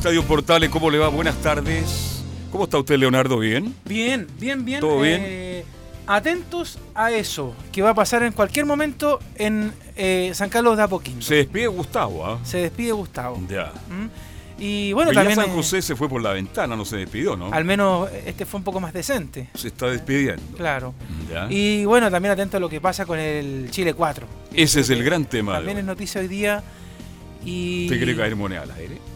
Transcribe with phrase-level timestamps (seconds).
[0.00, 1.08] Estadio Portales, ¿cómo le va?
[1.08, 2.22] Buenas tardes.
[2.50, 3.38] ¿Cómo está usted, Leonardo?
[3.38, 3.74] ¿Bien?
[3.84, 4.80] Bien, bien, bien.
[4.80, 5.20] ¿Todo bien?
[5.22, 5.64] Eh,
[6.06, 10.84] atentos a eso, que va a pasar en cualquier momento en eh, San Carlos de
[10.84, 11.20] Apoquindo.
[11.20, 12.38] Se despide Gustavo, ¿ah?
[12.44, 13.42] Se despide Gustavo.
[13.46, 13.74] Ya.
[13.90, 14.62] ¿Mm?
[14.62, 15.36] Y bueno, Pero ya también.
[15.36, 17.52] San eh, José se fue por la ventana, no se despidió, ¿no?
[17.52, 19.50] al menos este fue un poco más decente.
[19.52, 20.56] Se está despidiendo.
[20.56, 20.94] Claro.
[21.30, 21.46] Ya.
[21.50, 24.26] Y bueno, también atento a lo que pasa con el Chile 4.
[24.54, 25.56] Ese es el gran tema.
[25.56, 26.62] También es noticia hoy día.
[27.44, 27.84] Y.
[27.84, 29.09] ¿Usted quiere caer moneda al aire?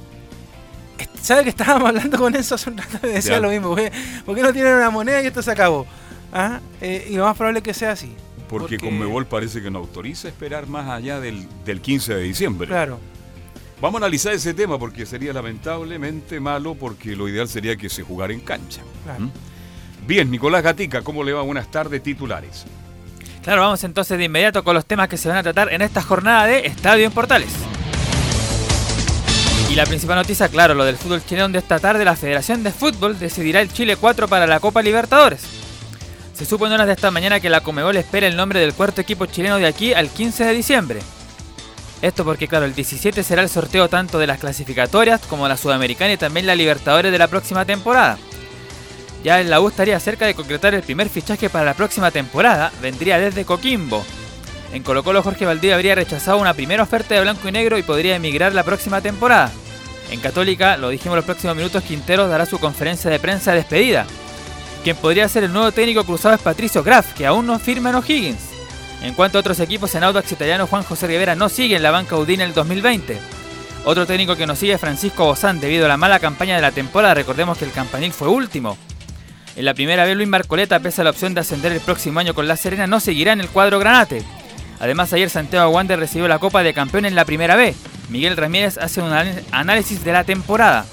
[1.24, 2.98] ¿Sabe que estábamos hablando con eso hace un rato?
[3.02, 3.40] Me decía Ya.
[3.40, 3.68] lo mismo.
[3.70, 3.92] ¿por qué-
[4.26, 5.86] ¿Por qué no tienen una moneda y esto se acabó?
[6.32, 6.60] ¿Ah?
[6.80, 8.14] Eh, y lo más probable es que sea así.
[8.48, 12.68] Porque, Porque- Conmebol parece que no autoriza esperar más allá del, del 15 de diciembre.
[12.68, 13.00] Claro.
[13.80, 18.02] Vamos a analizar ese tema porque sería lamentablemente malo porque lo ideal sería que se
[18.02, 18.82] jugara en cancha.
[19.04, 19.20] Claro.
[19.20, 19.30] ¿Mm?
[20.06, 21.40] Bien, Nicolás Gatica, ¿cómo le va?
[21.42, 22.64] Buenas tardes, titulares.
[23.42, 26.02] Claro, vamos entonces de inmediato con los temas que se van a tratar en esta
[26.02, 27.48] jornada de Estadio en Portales.
[29.70, 32.70] Y la principal noticia, claro, lo del fútbol chileno de esta tarde, la Federación de
[32.70, 35.42] Fútbol decidirá el Chile 4 para la Copa Libertadores.
[36.34, 39.00] Se supo en horas de esta mañana que la Comebol espera el nombre del cuarto
[39.00, 41.00] equipo chileno de aquí al 15 de diciembre.
[42.02, 46.12] Esto porque, claro, el 17 será el sorteo tanto de las clasificatorias como la Sudamericana
[46.12, 48.18] y también la Libertadores de la próxima temporada.
[49.24, 52.70] Ya en la U estaría cerca de concretar el primer fichaje para la próxima temporada,
[52.82, 54.04] vendría desde Coquimbo.
[54.74, 57.84] En Colo Colo Jorge Valdivia habría rechazado una primera oferta de blanco y negro y
[57.84, 59.52] podría emigrar la próxima temporada.
[60.10, 64.04] En Católica, lo dijimos los próximos minutos, Quinteros dará su conferencia de prensa de despedida.
[64.82, 67.94] Quien podría ser el nuevo técnico cruzado es Patricio Graf, que aún no firma en
[67.94, 68.50] O'Higgins.
[69.02, 71.92] En cuanto a otros equipos, en Audax Italiano Juan José Rivera no sigue en la
[71.92, 73.16] banca Udine el 2020.
[73.84, 76.72] Otro técnico que nos sigue es Francisco Bozán debido a la mala campaña de la
[76.72, 77.14] temporada.
[77.14, 78.76] Recordemos que el campanil fue último.
[79.54, 82.34] En la primera vez Luis Marcoleta, pese a la opción de ascender el próximo año
[82.34, 84.24] con La Serena, no seguirá en el cuadro granate.
[84.80, 87.74] Además, ayer Santiago Wander recibió la Copa de Campeón en la primera B.
[88.08, 89.12] Miguel Ramírez hace un
[89.50, 90.86] análisis de la temporada.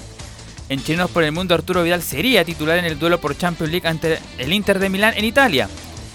[0.68, 3.86] En Chilenos por el Mundo, Arturo Vidal sería titular en el duelo por Champions League
[3.86, 5.68] ante el Inter de Milán en Italia.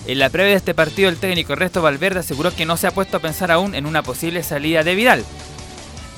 [0.08, 2.92] En la previa de este partido, el técnico Ernesto Valverde aseguró que no se ha
[2.92, 5.24] puesto a pensar aún en una posible salida de Vidal.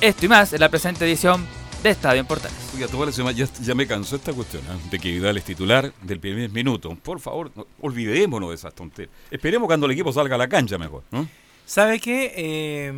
[0.00, 1.46] Esto y más en la presente edición
[1.82, 2.56] de Estadio en Portales.
[2.74, 4.76] Oiga, toda la semana ya, ya me cansó esta cuestión ¿ah?
[4.90, 6.94] de que Vidal es titular del primer minuto.
[7.02, 9.10] Por favor, no- olvidémonos de esas tonterías.
[9.30, 11.02] Esperemos cuando el equipo salga a la cancha mejor.
[11.10, 11.26] ¿no?
[11.64, 12.32] ¿Sabe qué?
[12.36, 12.92] Eh,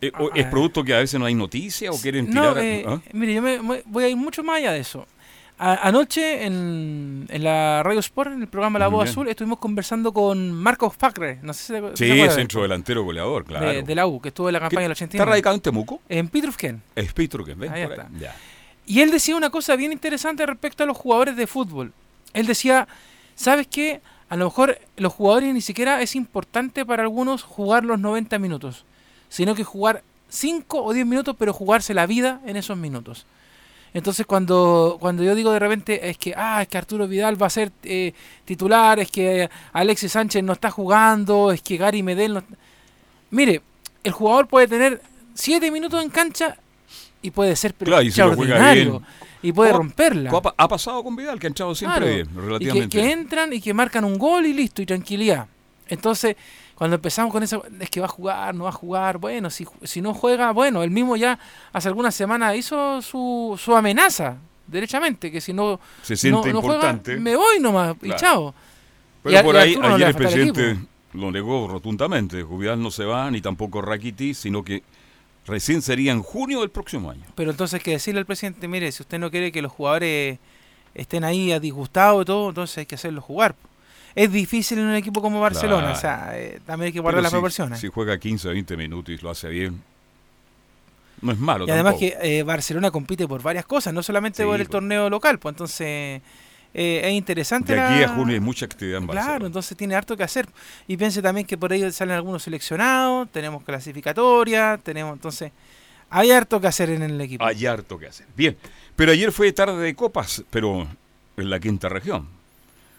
[0.00, 2.58] Eh, ah, ¿Es producto que a veces no hay noticias o quieren No, tirar?
[2.64, 3.00] eh, ¿ah?
[3.12, 5.06] mire, yo me, me- voy a ir mucho más allá de eso.
[5.56, 9.12] A- anoche en, en la Radio Sport, en el programa La Voz bien.
[9.12, 13.44] Azul, estuvimos conversando con Marcos Facre, no sé si se Sí, de centro delantero goleador,
[13.44, 13.66] claro.
[13.68, 15.30] de, de la U, que estuvo en la ¿Qué- campaña del ¿Está 89.
[15.30, 16.00] radicado en Temuco?
[16.08, 16.82] En Pitrufken.
[16.96, 18.08] Es Pitro que ven Ahí está.
[18.18, 18.34] Ya.
[18.86, 21.92] Y él decía una cosa bien interesante respecto a los jugadores de fútbol.
[22.32, 22.88] Él decía,
[23.36, 24.00] ¿sabes qué?
[24.28, 28.84] A lo mejor los jugadores ni siquiera es importante para algunos jugar los 90 minutos,
[29.28, 33.24] sino que jugar 5 o 10 minutos, pero jugarse la vida en esos minutos.
[33.94, 37.46] Entonces cuando, cuando yo digo de repente es que, ah, es que Arturo Vidal va
[37.46, 38.12] a ser eh,
[38.44, 42.42] titular, es que Alexis Sánchez no está jugando, es que Gary Medel no...
[43.30, 43.62] Mire,
[44.02, 45.00] el jugador puede tener
[45.34, 46.56] 7 minutos en cancha
[47.22, 49.00] y puede ser Claro, y extraordinario
[49.42, 50.30] y puede ¿Cómo- romperla.
[50.30, 52.14] ¿Cómo Ha, ha pasado con Vidal, que ha entrado siempre Claro.
[52.14, 52.98] bien, Y que, relativamente.
[52.98, 55.46] que entran y que marcan un gol y listo, y tranquilidad.
[55.88, 56.34] Entonces,
[56.76, 59.66] cuando empezamos con eso, es que va a jugar, no va a jugar, bueno, si,
[59.82, 61.38] si no juega, bueno, él mismo ya
[61.72, 66.60] hace algunas semanas hizo su, su amenaza, derechamente, que si no, Se siente no, no
[66.62, 67.16] juega, importante.
[67.16, 68.16] me voy nomás, y Claro.
[68.18, 68.54] chao.
[69.22, 70.76] Pero y por y a ahí, no ayer el presidente
[71.12, 72.42] lo negó rotundamente.
[72.42, 74.82] Vidal no se va, ni tampoco Rakiti, sino que
[75.46, 77.22] recién sería en junio del próximo año.
[77.34, 80.38] Pero entonces hay que decirle al presidente, mire, si usted no quiere que los jugadores
[80.94, 83.54] estén ahí disgustados y todo, entonces hay que hacerlos jugar.
[84.14, 85.96] Es difícil en un equipo como Barcelona, Claro.
[85.96, 87.80] o sea, eh, también hay que guardar Pero las si- proporciones.
[87.80, 89.82] Si juega 15 20 minutos y lo hace bien.
[91.20, 91.66] no es malo.
[91.66, 92.18] Y además tampoco.
[92.20, 94.70] que eh, Barcelona compite por varias cosas, no solamente Sí, por el pues.
[94.72, 96.20] torneo local, pues entonces
[96.76, 97.72] eh, es interesante.
[97.74, 99.30] De aquí la- a junio hay mucha actividad en Barcelona.
[99.32, 100.46] Claro, entonces tiene harto que hacer.
[100.86, 105.50] Y piense también que por ahí salen algunos seleccionados, tenemos clasificatoria, tenemos entonces
[106.10, 107.44] hay harto que hacer en el equipo.
[107.44, 108.26] Hay harto que hacer.
[108.36, 108.56] Bien,
[108.94, 110.86] pero ayer fue tarde de copas, pero
[111.36, 112.28] en la quinta región.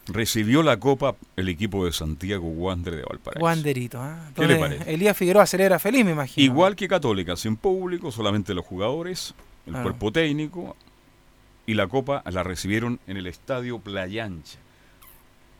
[0.07, 3.43] Recibió la copa el equipo de Santiago Wander de Valparaíso.
[3.43, 4.29] Wanderito, ¿ah?
[4.35, 4.93] ¿Qué le parece?
[4.93, 6.45] Elías Figueroa celebra feliz, me imagino.
[6.45, 9.33] Igual que Católica, sin público, solamente los jugadores,
[9.65, 9.83] el Claro.
[9.89, 10.75] cuerpo técnico
[11.65, 14.59] y la copa la recibieron en el estadio Playa Ancha.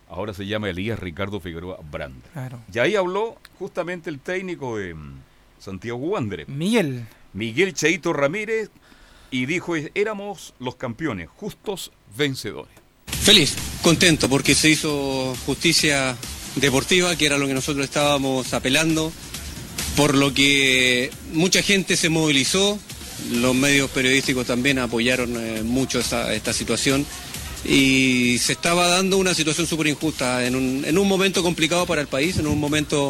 [0.08, 2.30] Ahora se llama Elías Ricardo Figueroa Brander.
[2.32, 2.60] Claro.
[2.72, 5.14] Y ahí habló justamente el técnico de mm,
[5.58, 8.70] Santiago Wander, Miguel, Miguel Cheito Ramírez,
[9.32, 12.85] y dijo, éramos los campeones, justos vencedores.
[13.26, 16.16] Feliz, contento porque se hizo justicia
[16.58, 19.12] deportiva, que era lo que nosotros estábamos apelando,
[19.96, 22.78] por lo que mucha gente se movilizó,
[23.32, 27.04] los medios periodísticos también apoyaron eh, mucho esta, situación
[27.68, 32.02] y se estaba dando una situación súper injusta en un, en un momento complicado para
[32.02, 33.10] el país, en un momento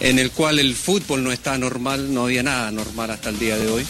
[0.00, 3.58] en el cual el fútbol no está normal, no había nada normal hasta el día
[3.58, 3.84] de hoy,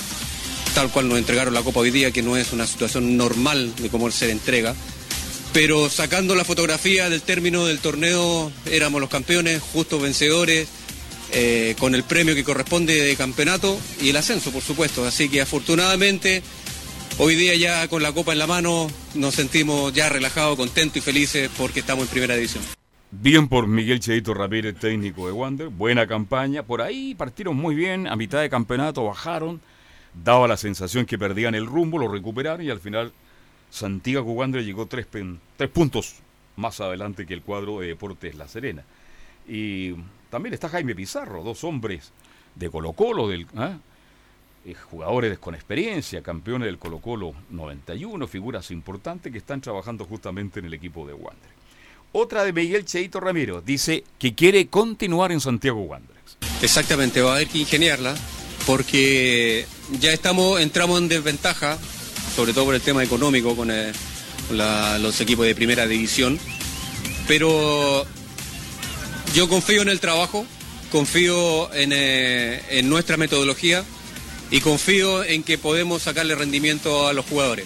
[0.75, 3.89] tal cual nos entregaron la Copa hoy día, que no es una situación normal de
[3.91, 4.75] cómo se entrega
[5.57, 10.69] pero sacando la fotografía del término del torneo éramos los campeones, justos vencedores,
[11.33, 15.07] eh, con el premio que corresponde de campeonato y el ascenso, por supuesto.
[15.07, 16.43] Así que afortunadamente
[17.17, 21.01] hoy día ya con la copa en la mano nos sentimos ya relajados, contentos y
[21.01, 22.63] felices porque estamos en primera división.
[23.11, 25.69] Bien por Miguel Cheito Ramírez, técnico de Wander.
[25.69, 26.65] Buena campaña.
[26.65, 28.09] Por ahí partieron muy bien.
[28.09, 29.63] A mitad de campeonato bajaron.
[30.23, 33.15] Daba la sensación que perdían el rumbo, lo recuperaron y al final
[33.71, 35.07] Santiago Wander llegó tres,
[35.57, 36.17] tres puntos
[36.57, 38.85] más adelante que el cuadro de Deportes La Serena.
[39.49, 39.95] Y
[40.31, 42.13] también está Jaime Pizarro, dos hombres
[42.55, 43.79] de Colo Colo, del, ¿ah?
[44.65, 50.59] Eh, jugadores con experiencia, campeones del Colo Colo 91, figuras importantes que están trabajando justamente
[50.59, 51.51] en el equipo de Wander.
[52.11, 56.39] Otra de Miguel Cheito Ramiro dice que quiere continuar en Santiago Wanderers.
[56.63, 58.17] Exactamente, va a haber que ingeniarla
[58.67, 59.67] porque
[60.01, 61.79] ya estamos, entramos en desventaja,
[62.37, 63.93] sobre todo por el tema económico con, eh,
[64.51, 66.39] los equipos de primera división,
[67.27, 68.07] pero
[69.35, 70.45] yo confío en el trabajo,
[70.93, 73.83] confío en, eh, en nuestra metodología
[74.51, 77.65] y confío en que podemos sacarle rendimiento a los jugadores.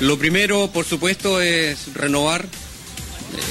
[0.00, 2.46] Lo primero, por supuesto, es renovar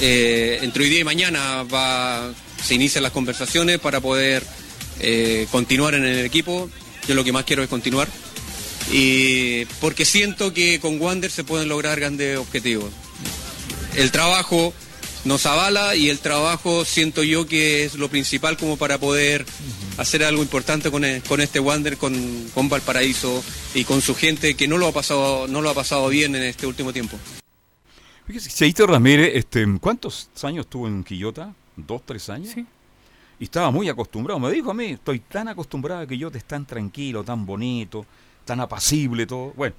[0.00, 2.32] eh, entre hoy día y mañana va,
[2.64, 4.42] se inician las conversaciones para poder
[5.50, 6.70] continuar en el equipo.
[7.06, 8.08] Yo lo que más quiero es continuar.
[8.92, 12.90] Y porque siento que con Wander se pueden lograr grandes objetivos.
[13.96, 14.72] El trabajo
[15.24, 19.44] nos avala y el trabajo siento yo que es lo principal como para poder
[19.96, 22.14] hacer algo importante con, e- con este Wander, con,
[22.54, 23.42] con Valparaíso
[23.74, 26.44] y con su gente que no lo ha pasado, no lo ha pasado bien en
[26.44, 27.18] este último tiempo.
[28.26, 31.52] Fíjese, Cheito Ramírez, este, ¿cuántos años estuvo en Quillota?
[31.76, 32.52] ¿Dos, tres años?
[32.54, 32.64] Sí.
[33.38, 34.38] Y estaba muy acostumbrado.
[34.40, 38.06] Me dijo a mí, estoy tan acostumbrado a Quillota es tan tranquilo, tan bonito,
[38.46, 39.52] tan apacible, todo.
[39.54, 39.74] Bueno,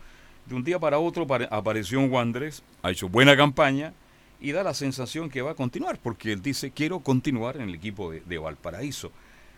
[0.46, 3.94] de un día para otro pare- apareció en Wanderers, ha hecho buena campaña
[4.40, 7.76] y da la sensación que va a continuar, porque él dice, quiero continuar en el
[7.76, 9.12] equipo de, de Valparaíso.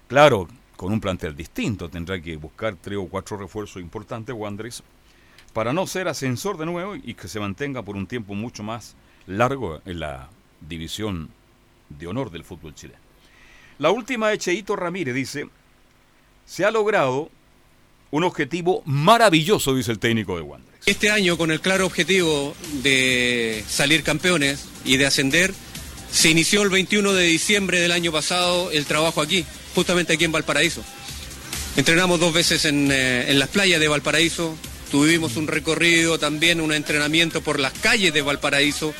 [0.07, 0.47] Claro,
[0.77, 4.81] con un plantel distinto, tendrá que buscar tres o cuatro refuerzos importantes Wanderers
[5.51, 8.95] para no ser ascensor de nuevo y que se mantenga por un tiempo mucho más
[9.27, 10.29] largo en la
[10.61, 11.29] división
[11.89, 12.99] de honor del fútbol chileno.
[13.79, 15.49] La última de Cheito Ramírez dice,
[16.45, 17.29] se ha logrado
[18.11, 20.87] un objetivo maravilloso, dice el técnico de Wanderers.
[20.87, 25.53] Este año, con el claro objetivo de salir campeones y de ascender,
[26.11, 30.31] se inició el 21 de diciembre del año pasado el trabajo aquí, justamente aquí en
[30.31, 30.83] Valparaíso.
[31.75, 34.55] Entrenamos dos veces en, eh, en las playas de Valparaíso,
[34.89, 38.93] tuvimos un recorrido también, un entrenamiento por las calles de Valparaíso,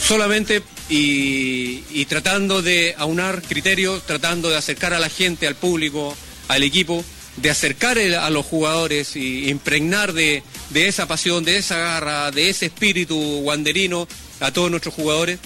[0.00, 6.14] solamente y, y tratando de aunar criterios, tratando de acercar a la gente, al público,
[6.48, 7.02] al equipo,
[7.36, 12.30] de acercar el- a los jugadores y impregnar de, de esa pasión, de esa garra,
[12.30, 14.06] de ese espíritu guanderino
[14.40, 15.38] a todos nuestros jugadores.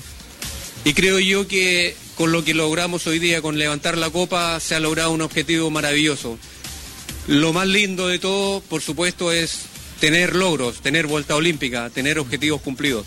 [0.84, 4.74] Y creo yo que con lo que logramos hoy día, con levantar la copa, se
[4.74, 6.38] ha logrado un objetivo maravilloso.
[7.26, 9.66] Lo más lindo de todo, por supuesto, es
[10.00, 13.06] tener logros, tener vuelta olímpica, tener objetivos cumplidos.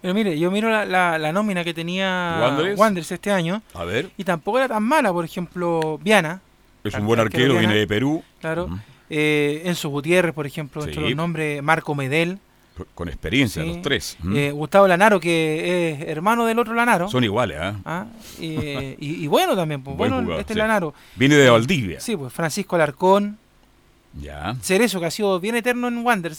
[0.00, 2.78] Pero mire, yo miro la, la- la nómina que tenía ¿Wanderers?
[2.78, 5.12] Wanderers este año A ver, y tampoco era tan mala.
[5.12, 6.40] Por ejemplo, Viana,
[6.84, 8.68] es un buen arquero viene de Perú, claro.
[9.10, 11.00] Eh, Enzo Gutiérrez, por ejemplo, entre Sí.
[11.00, 12.38] los nombres, Marco Medel.
[12.94, 14.16] con experiencia sí, los tres.
[14.34, 17.08] Eh, Gustavo Lanaro, que es hermano del otro Lanaro.
[17.08, 17.76] Son iguales, ¿ah?
[17.84, 18.06] Ah,
[18.40, 18.46] y,
[18.98, 20.58] y bueno también, pues Buen bueno, jugador, este sí.
[20.58, 20.94] Lanaro.
[21.16, 22.00] Viene de Valdivia.
[22.00, 23.36] Sí, pues Francisco Alarcón,
[24.20, 24.56] Ya.
[24.62, 26.38] Cerezo, que ha sido bien eterno en Wanderers,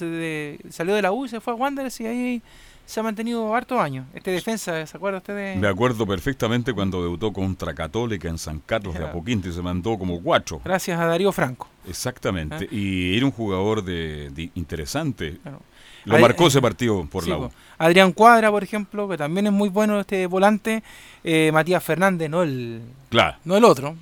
[0.73, 2.41] salió de la U se fue a Wanderers y ahí
[2.85, 4.05] se ha mantenido hartos años.
[4.13, 5.55] Este defensa, ¿se acuerda usted de...?
[5.55, 9.05] Me acuerdo perfectamente cuando debutó contra Católica en San Carlos de.
[9.05, 10.61] Apoquinto y se mandó como cuatro.
[10.63, 11.67] Gracias a Darío Franco.
[11.87, 12.67] Exactamente.
[12.69, 12.73] Ah.
[12.75, 15.37] Y era un jugador de, de- interesante.
[15.41, 15.61] Claro.
[16.05, 17.37] Lo marcó eh, ese partido por Sí, la.
[17.37, 17.51] U.
[17.77, 20.83] Adrián Cuadra, por ejemplo, que también es muy bueno este volante.
[21.23, 23.37] Eh, Matías Fernández, no el, Claro.
[23.45, 23.95] no el otro.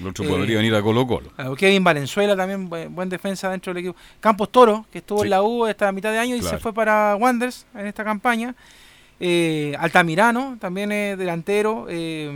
[0.00, 1.30] El otro Eh, podría venir a Colo Colo.
[1.56, 3.96] Kevin Valenzuela también, buen, buen defensa dentro del equipo.
[4.20, 5.24] Campos Toro, que estuvo Sí.
[5.26, 6.56] en la U esta mitad de año y Claro.
[6.56, 8.54] se fue para Wanderers en esta campaña.
[9.20, 11.86] Eh, Altamirano, también es delantero.
[11.88, 12.30] eh,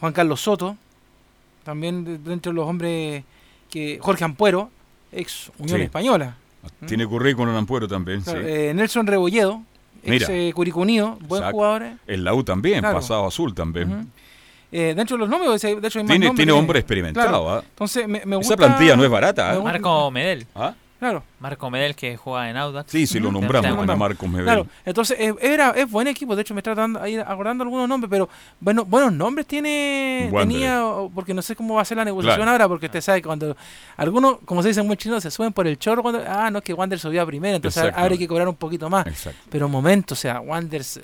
[0.00, 0.76] Juan Carlos Soto,
[1.64, 3.24] también de- dentro de los hombres
[3.70, 3.98] que.
[4.00, 4.70] Jorge Ampuero,
[5.12, 5.84] ex Unión Sí.
[5.84, 6.36] Española.
[6.86, 8.46] Tiene currículum en Ampuero también, Claro, sí.
[8.48, 9.62] eh, Nelson Rebolledo,
[10.02, 10.26] ex Mira.
[10.30, 11.56] eh, Curicunio, buen Exacto.
[11.56, 11.82] jugador.
[11.84, 11.96] eh.
[12.06, 12.96] En la U también, Claro.
[12.96, 14.10] pasado azul también.
[14.72, 17.28] Eh, dentro de los nombres, de hecho hay más Tiene, nombres tiene hombre experimentado.
[17.28, 17.50] Claro.
[17.50, 17.62] ¿ah?
[17.68, 18.54] Entonces, me, me gusta.
[18.54, 19.54] Esa plantilla no es barata.
[19.54, 20.46] gusta- Marco Medel.
[20.54, 20.74] ¿Ah?
[21.00, 22.92] Claro, Marco Medel que juega en Audax.
[22.92, 23.96] Sí, sí, lo nombramos, bueno.
[23.96, 24.44] Marcos Medel.
[24.44, 24.66] claro.
[24.84, 26.36] Entonces, eh, era, es buen equipo.
[26.36, 28.28] De hecho, me está tratando, ahí acordando algunos nombres, pero
[28.60, 30.28] bueno, buenos nombres tiene.
[30.30, 30.84] Tenía,
[31.14, 32.52] porque no sé cómo va a ser la negociación Claro.
[32.52, 33.56] ahora, porque usted sabe que cuando
[33.96, 36.02] algunos, como se dice buen chino, se suben por el chorro.
[36.02, 38.56] Cuando, ah, no, es que Wander subió a primera, entonces ahora hay que cobrar un
[38.56, 39.06] poquito más.
[39.06, 39.40] Exacto.
[39.50, 41.00] Pero un momento, o sea, Wanderers.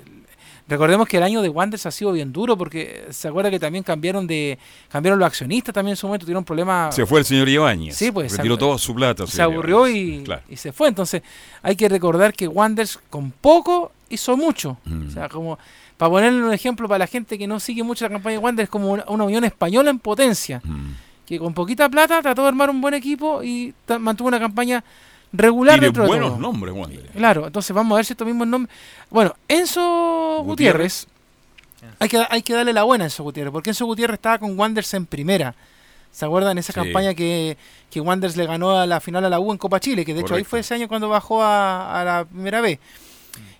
[0.68, 3.84] Recordemos que el año de Wanderers ha sido bien duro porque se acuerda que también
[3.84, 4.58] cambiaron de
[4.88, 7.96] cambiaron los accionistas también en su momento tuvieron problemas Se fue el señor Ibáñez.
[7.96, 9.26] Sí, pues, Retiró toda su plata.
[9.28, 10.42] se aburrió y, Claro.
[10.48, 10.88] y se fue.
[10.88, 11.22] Entonces,
[11.62, 14.76] hay que recordar que Wanderers con poco hizo mucho.
[14.84, 15.06] Mm.
[15.06, 15.56] O sea, como
[15.96, 18.68] para ponerle un ejemplo para la gente que no sigue mucho la campaña de Wanderers,
[18.70, 20.90] como una, una Unión Española en potencia, Mm.
[21.26, 24.82] que con poquita plata trató de armar un buen equipo y mantuvo una campaña
[25.36, 26.38] regular Tiene dentro de buenos todo.
[26.40, 27.06] nombres, Wander.
[27.14, 28.74] Claro, entonces vamos a ver si estos mismos nombres.
[29.10, 31.06] Bueno, Enzo Gutiérrez,
[31.98, 34.58] hay que, hay que darle la buena a Enzo Gutiérrez, porque Enzo Gutiérrez estaba con
[34.58, 35.54] Wanderers en primera.
[36.12, 36.80] ¿Se acuerdan esa Sí.
[36.80, 37.56] campaña que,
[37.90, 40.04] que Wanderers le ganó a la final a la U en Copa Chile?
[40.04, 42.78] Que de hecho ahí fue ese año cuando bajó a, a la primera vez.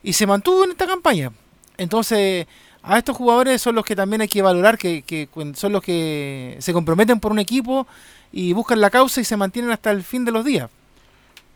[0.03, 1.33] Y se mantuvo en esta campaña.
[1.77, 2.47] Entonces,
[2.83, 6.57] a estos jugadores son los que también hay que valorar, que, que son los que
[6.61, 7.87] se comprometen por un equipo
[8.33, 10.71] y buscan la causa y se mantienen hasta el fin de los días.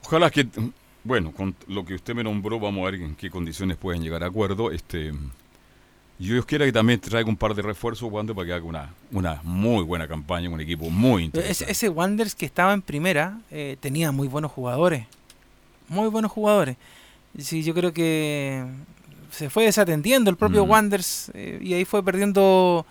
[0.04, 0.46] Ojalá que,
[1.04, 4.22] bueno, con lo que usted me nombró, vamos a ver en qué condiciones pueden llegar
[4.24, 4.70] a acuerdo.
[4.70, 5.12] Este,
[6.18, 9.40] Dios quiera que también traiga un par de refuerzos, Wander, para que haga una, una
[9.42, 11.72] muy buena campaña, un equipo muy interesante.
[11.72, 15.06] ese Wanderers que estaba en primera eh, tenía muy buenos jugadores.
[15.88, 16.76] Muy buenos jugadores.
[17.38, 18.64] Sí, yo creo que
[19.30, 20.70] se fue desatendiendo el propio Mm.
[20.70, 22.84] Wanderers eh, y ahí fue perdiendo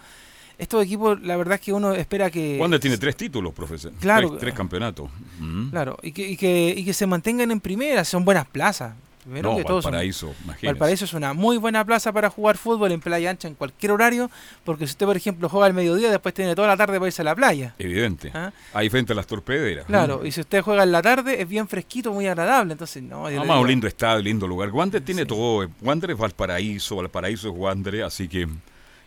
[0.59, 1.19] estos equipos.
[1.21, 2.57] La verdad es que uno espera que.
[2.59, 3.91] Wander tiene tres títulos, profesor.
[3.99, 4.29] Claro.
[4.29, 5.09] Tres, tres campeonatos.
[5.39, 5.69] Mm.
[5.69, 8.03] Claro, y que, y, que, y que se mantengan en primera.
[8.05, 8.93] Son buenas plazas.
[9.23, 10.65] Primero No, que todo, son- Valparaíso, imagínese.
[10.67, 14.31] Valparaíso es una muy buena plaza para jugar fútbol en playa ancha en cualquier horario.
[14.63, 17.21] Porque si usted, por ejemplo, juega al mediodía, después tiene toda la tarde para irse
[17.21, 17.75] a la playa.
[17.77, 18.31] Evidente.
[18.33, 18.51] ¿ah?
[18.73, 19.85] Ahí frente a las torpederas.
[19.85, 20.25] Claro, Mm.
[20.25, 22.71] y si usted juega en la tarde, es bien fresquito, muy agradable.
[22.71, 24.69] Entonces, no, Además, digo- un lindo estadio, lindo lugar.
[24.71, 25.27] Wander tiene Sí.
[25.27, 25.67] todo.
[25.81, 28.47] Wander es Valparaíso, Valparaíso es Wander, así que.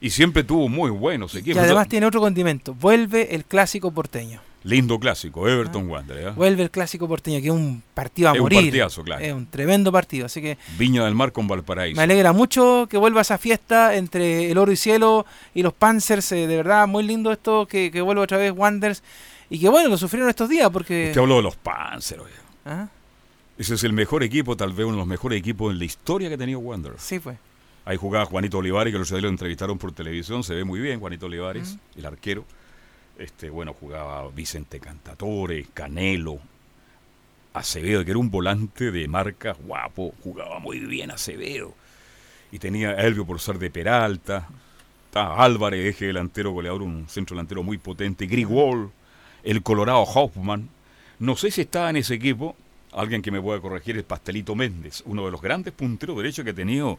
[0.03, 1.63] Y siempre tuvo muy buenos Y equipos.
[1.63, 2.75] además tiene otro condimento.
[2.75, 4.41] Vuelve el clásico porteño.
[4.65, 6.19] Lindo clásico, Everton Wander.
[6.19, 6.31] ¿eh?
[6.33, 9.25] Vuelve el clásico porteño, que es un partido a Es un partidazo, claro.
[9.25, 10.27] Es un tremendo partido.
[10.27, 11.97] Así que Viña del Mar con Valparaíso.
[11.97, 16.31] me alegra mucho que vuelva esa fiesta entre el oro y cielo y los Panzers.
[16.33, 19.03] eh, de verdad, muy lindo esto que, que vuelva otra vez Wanderers.
[19.51, 21.09] Y que bueno, lo sufrieron estos días porque.
[21.09, 22.33] Usted habló de los Panzer, oye.
[22.65, 22.89] ¿Ah?
[23.59, 26.29] Ese es el mejor equipo, tal vez uno de los mejores equipos en la historia
[26.29, 26.93] que ha tenido Wander.
[26.99, 27.37] Sí, pues.
[27.85, 31.27] Ahí jugaba Juanito Olivares, que los lo entrevistaron por televisión, se ve muy bien Juanito
[31.27, 32.45] Olivares, el arquero.
[33.19, 36.39] Este, bueno, jugaba Vicente Cantatore, Canelo,
[37.53, 41.75] Acevedo, que era un volante de marca guapo, jugaba muy bien Acevedo.
[42.53, 44.49] Y tenía a Elvio por ser de Peralta,
[45.15, 48.91] Álvarez, eje delantero goleador, un centro delantero muy potente, Grigol,
[49.43, 50.69] el Colorado Hoffman.
[51.19, 52.57] No sé si estaba en ese equipo,
[52.93, 56.53] alguien que me pueda corregir, es Pastelito Méndez, uno de los grandes punteros derechos que
[56.53, 56.99] ha tenido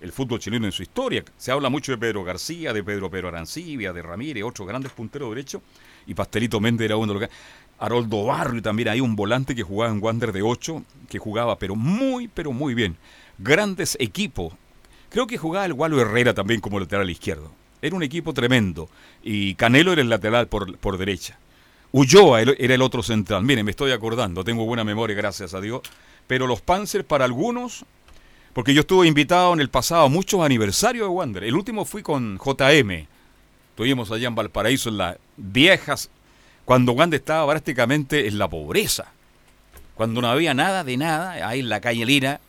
[0.00, 1.24] el fútbol chileno en su historia.
[1.36, 5.30] Se habla mucho de Pedro García, de Pedro Pedro Arancibia, de Ramírez, otros grandes punteros
[5.30, 5.62] derechos,
[6.06, 7.30] y Pastelito Méndez era uno de los.
[7.78, 11.76] Haroldo Barrio también hay un volante que jugaba en Wander de 8, que jugaba pero
[11.76, 12.96] muy, pero muy bien.
[13.38, 14.54] Grandes equipos.
[15.10, 17.52] Creo que jugaba el Gualo Herrera también como lateral izquierdo.
[17.82, 18.88] Era un equipo tremendo.
[19.22, 21.38] Y Canelo era el lateral por, por derecha.
[21.92, 23.44] Ulloa era el otro central.
[23.44, 25.82] Miren, me estoy acordando, tengo buena memoria, gracias a Dios.
[26.26, 27.84] Pero los Panzer para algunos,
[28.56, 31.44] porque yo estuve invitado en el pasado a muchos aniversarios de Wander.
[31.44, 33.06] El último fui con JM.
[33.72, 36.08] Estuvimos allá en Valparaíso en las viejas,
[36.64, 39.12] cuando Wander estaba prácticamente en la pobreza.
[39.94, 42.40] Cuando no había nada de nada, ahí en la calle Lira.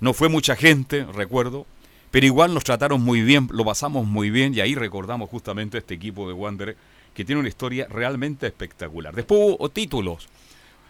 [0.00, 1.64] No fue mucha gente, recuerdo.
[2.10, 5.94] Pero igual nos trataron muy bien, lo pasamos muy bien y ahí recordamos justamente este
[5.94, 6.76] equipo de Wander
[7.14, 9.14] que tiene una historia realmente espectacular.
[9.14, 10.28] Después hubo títulos.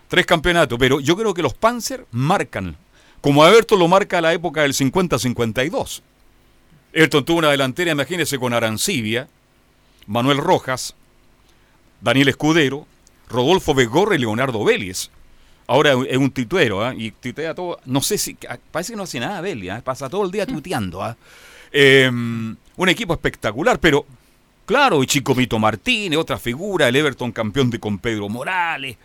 [0.09, 2.75] Tres campeonatos, pero yo creo que los Panzer marcan,
[3.23, 6.03] como Everton lo marca la época del 50-52.
[6.93, 9.29] Everton tuvo una delantera, imagínense, con Arancibia,
[10.07, 10.95] Manuel Rojas,
[12.01, 12.87] Daniel Escudero,
[13.29, 15.09] Rodolfo Begorre y Leonardo Vélez.
[15.69, 16.93] Ahora es un tituero, ¿ah?
[16.95, 17.79] y tuitea todo.
[17.87, 18.37] No sé si.
[18.71, 19.81] Parece que no hace nada Vélez, ¿ah?
[19.83, 21.03] pasa todo el día tuiteando.
[21.03, 21.17] ¿ah?
[21.71, 24.05] Em, un equipo espectacular, pero
[24.67, 28.97] claro, y Chico Mito Martínez, otra figura, el Everton campeón de con Pedro Morales.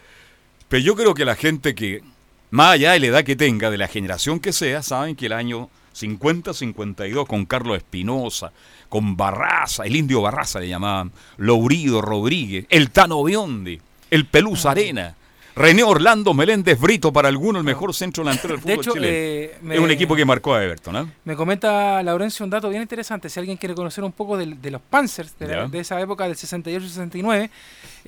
[0.67, 2.01] Pero yo creo que la gente que,
[2.51, 5.33] más allá de la edad que tenga, de la generación que sea, saben que el
[5.33, 8.51] año 50-52 con Carlos Espinosa,
[8.89, 13.79] con Barraza, el indio Barraza le llamaban, Lourido Rodríguez, el Tano Biondi,
[14.11, 14.65] el Pelús.
[14.65, 15.15] Arena.
[15.55, 19.11] René Orlando Meléndez Brito, para algunos el mejor centro delantero del De fútbol hecho, chileno.
[19.11, 21.07] eh, me- Es un equipo que marcó a Everton, ¿ah?
[21.25, 23.27] Me comenta Laurencio un dato bien interesante.
[23.27, 26.35] Si alguien quiere conocer un poco de, los Panzers de, la- de esa época del
[26.35, 27.49] 68-69,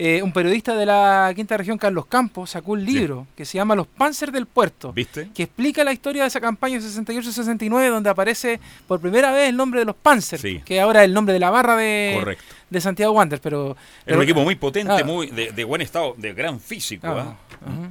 [0.02, 3.76] eh, un periodista de la quinta región, Carlos Campos, sacó un libro que se llama
[3.76, 5.30] Los Panzers del Puerto, ¿Viste?
[5.36, 9.82] que explica la historia de esa campaña 68-69, donde aparece por primera vez el nombre
[9.82, 10.62] de los Panzers, Sí.
[10.64, 12.44] que ahora es el nombre de la barra de, Correcto.
[12.70, 13.42] de Santiago Wanderers.
[13.44, 13.76] Pero,
[14.06, 15.04] Era un equipo muy potente, Ah.
[15.04, 17.06] muy de, de buen estado, de gran físico.
[17.06, 17.90] Ah, ¿ah?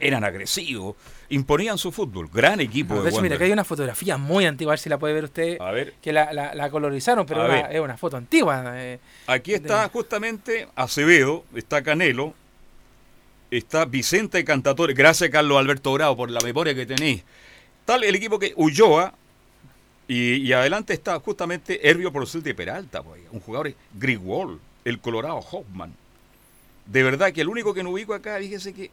[0.00, 0.96] Eran agresivos,
[1.28, 2.28] imponían su fútbol.
[2.32, 4.78] Gran equipo Ah, de de hecho, mira, que hay una fotografía muy antigua, a ver
[4.78, 7.62] si la puede ver usted, A ver, que la, la- la colorizaron, pero es una-
[7.68, 7.76] ver.
[7.76, 8.62] es una foto antigua.
[8.76, 8.98] eh.
[9.26, 12.34] aquí está de- justamente Acevedo, está Canelo,
[13.50, 14.94] está Vicente Cantatore.
[14.94, 17.22] Gracias, Carlos Alberto Bravo, por la memoria que tenéis.
[17.84, 19.14] Tal el equipo que Ulloa,
[20.08, 25.36] y, y adelante está justamente Herbio Porcel de Peralta, pues, un jugador Grigwall, el Colorado
[25.38, 25.94] Hoffman.
[26.86, 28.90] De verdad que el único que no ubico acá, fíjese que.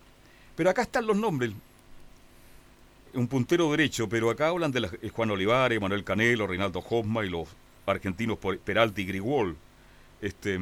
[0.55, 1.51] Pero acá están los nombres.
[3.13, 7.29] Un puntero derecho, pero acá hablan de eh, Juan Olivares, Manuel Canelo, Reinaldo Hoffman y
[7.29, 7.47] los
[7.85, 9.55] argentinos por- Peralta y Grigwall.
[10.21, 10.59] Este,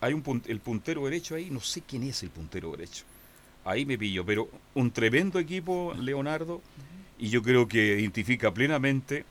[0.00, 3.04] hay un el puntero derecho ahí, no sé quién es el puntero derecho.
[3.64, 6.60] Ahí me pillo, pero un tremendo equipo, Leonardo,
[7.18, 9.24] y yo creo que identifica plenamente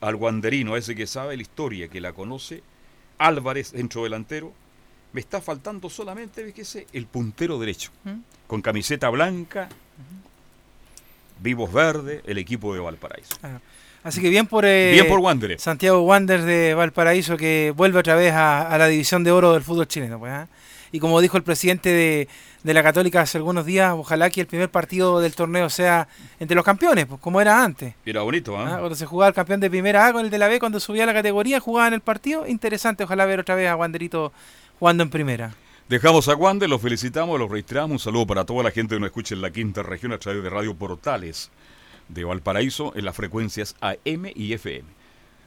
[0.00, 2.62] al guanderino, a ese que sabe la historia, que la conoce,
[3.18, 4.52] Álvarez, centro delantero.
[5.16, 8.18] Me está faltando solamente, fíjese, el puntero derecho, ¿Mm?
[8.46, 9.66] con camiseta blanca,
[11.40, 13.34] vivos verdes, el equipo de Valparaíso.
[13.42, 13.58] Ah,
[14.04, 15.62] Así que bien por, eh, Bien por Wanderers.
[15.62, 19.62] Santiago Wanderers de Valparaíso que vuelve otra vez a, a la división de oro del
[19.62, 20.18] fútbol chileno.
[20.18, 20.48] pues, ¿ah?
[20.92, 22.28] Y como dijo el presidente de,
[22.62, 26.54] de la Católica hace algunos días, ojalá que el primer partido del torneo sea entre
[26.54, 27.94] los campeones, pues como era antes.
[28.04, 28.56] Era bonito.
[28.58, 28.76] ¿ah?
[28.78, 31.04] Cuando se jugaba el campeón de primera A con el de la B, cuando subía
[31.04, 32.46] a la categoría, jugaban el partido.
[32.46, 34.32] Interesante, ojalá ver otra vez a Wanderito
[34.78, 35.54] jugando en primera.
[35.88, 37.92] Dejamos a Wander, los felicitamos, los registramos.
[37.92, 40.42] Un saludo para toda la gente que nos escucha en la quinta región a través
[40.42, 41.50] de Radio Portales
[42.08, 44.88] de Valparaíso en las frecuencias AM y FM.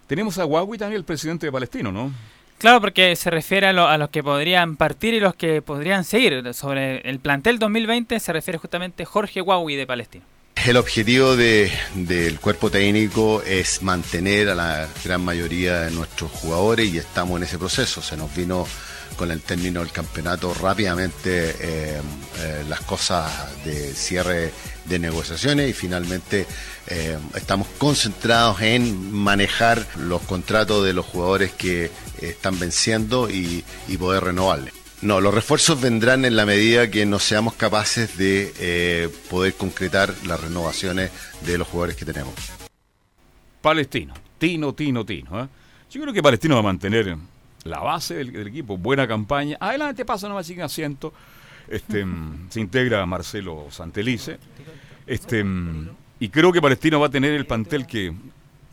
[0.07, 2.11] Tenemos a Huawei también, el presidente de Palestino, ¿no?
[2.57, 6.03] Claro, porque se refiere a, lo- a los que podrían partir y los que podrían
[6.03, 6.53] seguir.
[6.53, 10.25] Sobre el plantel 2020 se refiere justamente Jorge Huawei de Palestina.
[10.65, 16.93] El objetivo de- del cuerpo técnico es mantener a la gran mayoría de nuestros jugadores
[16.93, 18.01] y estamos en ese proceso.
[18.01, 18.65] Se nos vino
[19.19, 22.01] con el término del campeonato rápidamente eh,
[22.39, 23.29] eh, las cosas
[23.65, 24.53] de cierre
[24.85, 26.45] de negociaciones y finalmente
[26.87, 33.65] eh, estamos concentrados en manejar los contratos de los jugadores que están venciendo y,
[33.97, 34.73] poder renovarles.
[35.01, 40.39] No, los refuerzos vendrán en la medida que no seamos capaces de poder concretar las
[40.39, 41.11] renovaciones
[41.45, 42.33] de los jugadores que tenemos.
[43.61, 45.49] Palestino, Tino, Tino, Tino.
[45.91, 47.17] Yo creo que Palestino va a mantener
[47.63, 49.57] la base del, del equipo, buena campaña.
[49.59, 51.13] Adelante pasa nomás sin asiento.
[51.69, 54.39] Este, mm, se integra Marcelo Santelice.
[55.05, 58.13] Este, mm, y creo que Palestino va a tener el plantel que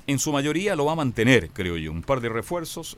[0.07, 1.92] en su mayoría lo va a mantener, creo yo.
[1.92, 2.96] Un par de refuerzos.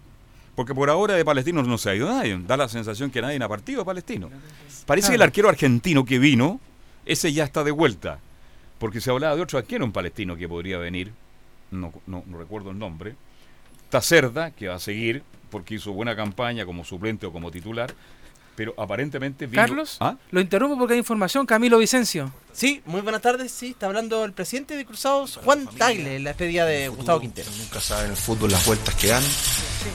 [0.54, 2.38] Porque por ahora de Palestino no se ha ido nadie.
[2.46, 4.28] Da la sensación que nadie ha partido a Palestino.
[4.86, 6.60] Parece que el arquero argentino que vino,
[7.06, 8.18] ese ya está de vuelta.
[8.78, 11.12] Porque se hablaba de otro arquero en Palestino que podría venir.
[11.70, 13.14] No, no, no recuerdo el nombre.
[13.88, 17.92] Tacerda, que va a seguir, porque hizo buena campaña como suplente o como titular.
[18.56, 20.16] Pero aparentemente vino- Carlos, ¿Ah?
[20.32, 21.46] lo interrumpo porque hay información.
[21.46, 22.32] Camilo Vicencio.
[22.52, 23.52] Sí, muy buenas tardes.
[23.52, 27.48] Sí, está hablando el presidente de Cruzados, Juan Tagle, en la despedida de Gustavo Quintero.
[27.56, 29.22] Nunca sabe en el fútbol las vueltas que dan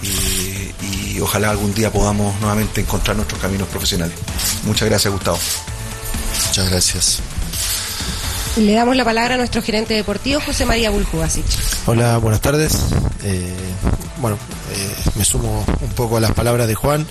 [0.02, 4.16] y, y ojalá algún día podamos nuevamente encontrar nuestros caminos profesionales.
[4.64, 5.38] Muchas gracias, Gustavo.
[6.48, 7.22] Muchas gracias.
[8.58, 11.46] Le damos la palabra a nuestro gerente deportivo, José María Buljubasic.
[11.88, 12.78] Hola, buenas tardes.
[13.24, 13.52] Eh,
[14.22, 14.38] bueno,
[14.76, 17.06] eh, me sumo un poco a las palabras de Juan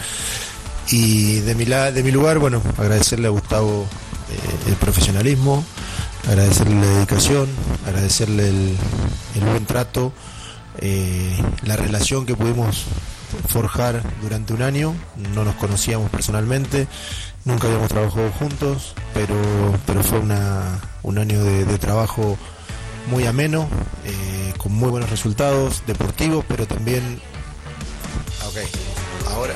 [0.90, 3.86] y de mi, la- de mi lugar, bueno, agradecerle a Gustavo
[4.30, 5.64] eh, el profesionalismo,
[6.28, 7.48] agradecerle la dedicación,
[7.88, 8.76] agradecerle el,
[9.44, 10.12] buen trato,
[11.64, 12.84] la relación que pudimos
[13.48, 14.94] forjar durante un año.
[15.34, 16.86] No nos conocíamos personalmente,
[17.44, 19.34] nunca habíamos trabajado juntos, pero,
[19.86, 22.38] pero fue una, un año de, de trabajo
[23.10, 23.68] muy ameno,
[24.04, 27.20] eh, con muy buenos resultados deportivos, pero también...
[28.46, 28.56] Ok,
[29.30, 29.54] ahora,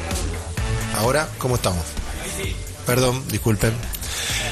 [0.99, 1.85] ahora, ¿cómo estamos?
[2.87, 3.73] Perdón, disculpen.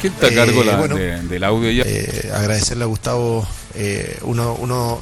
[0.00, 1.85] ¿Quién está a cargo Eh, la- bueno, de- del audio ya?
[1.87, 3.46] eh, agradecerle a Gustavo.
[4.22, 5.00] uno, uno,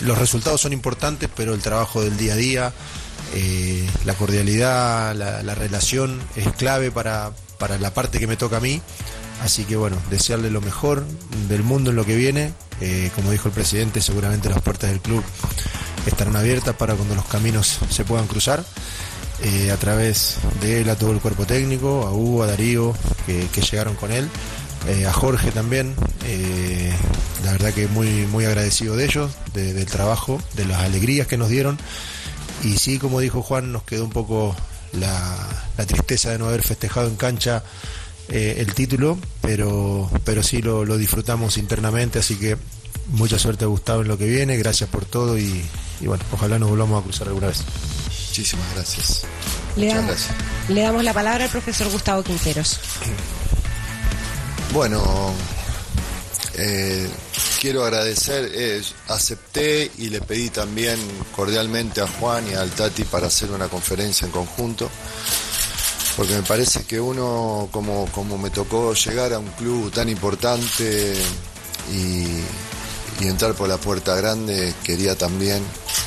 [0.00, 2.72] los resultados son importantes, pero el trabajo del día a día,
[4.04, 8.60] la cordialidad, la, la relación es clave para, para la parte que me toca a
[8.60, 8.80] mí.
[9.42, 11.04] Así que bueno, desearle lo mejor
[11.48, 12.52] del mundo en lo que viene.
[12.80, 15.22] Eh, como dijo el presidente, seguramente las puertas del club
[16.06, 18.64] estarán abiertas para cuando los caminos se puedan cruzar.
[19.42, 22.94] Eh, a través de él a todo el cuerpo técnico, a Hugo, a Darío,
[23.26, 24.28] que, llegaron con él,
[24.88, 25.94] eh, a Jorge también.
[27.44, 31.36] la verdad que muy, muy agradecido de ellos, de- del trabajo, de las alegrías que
[31.36, 31.78] nos dieron.
[32.64, 34.56] Y sí, como dijo Juan, nos quedó un poco
[34.92, 35.36] la,
[35.76, 37.62] la tristeza de no haber festejado en cancha
[38.28, 42.56] eh, el título, pero, pero sí lo, lo disfrutamos internamente, así que
[43.08, 45.62] mucha suerte a Gustavo en lo que viene, gracias por todo y,
[46.00, 47.62] y bueno, ojalá nos volvamos a cruzar alguna vez.
[48.28, 49.22] Muchísimas gracias.
[49.76, 50.36] Le Muchas damos, gracias.
[50.68, 52.78] le damos la palabra al profesor Gustavo Quinteros.
[54.72, 55.32] Bueno,
[56.54, 57.08] eh,
[57.58, 60.96] quiero agradecer, acepté y le pedí también
[61.34, 64.88] cordialmente a Juan y al Tati para hacer una conferencia en conjunto,
[66.16, 71.14] porque me parece que uno, como, como me tocó llegar a un club tan importante
[71.92, 75.62] y, y entrar por la puerta grande, quería también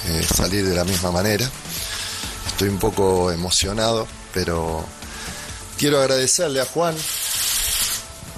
[0.08, 1.50] eh, salir de la misma manera.
[2.48, 4.86] Estoy un poco emocionado, pero
[5.78, 6.96] quiero agradecerle a Juan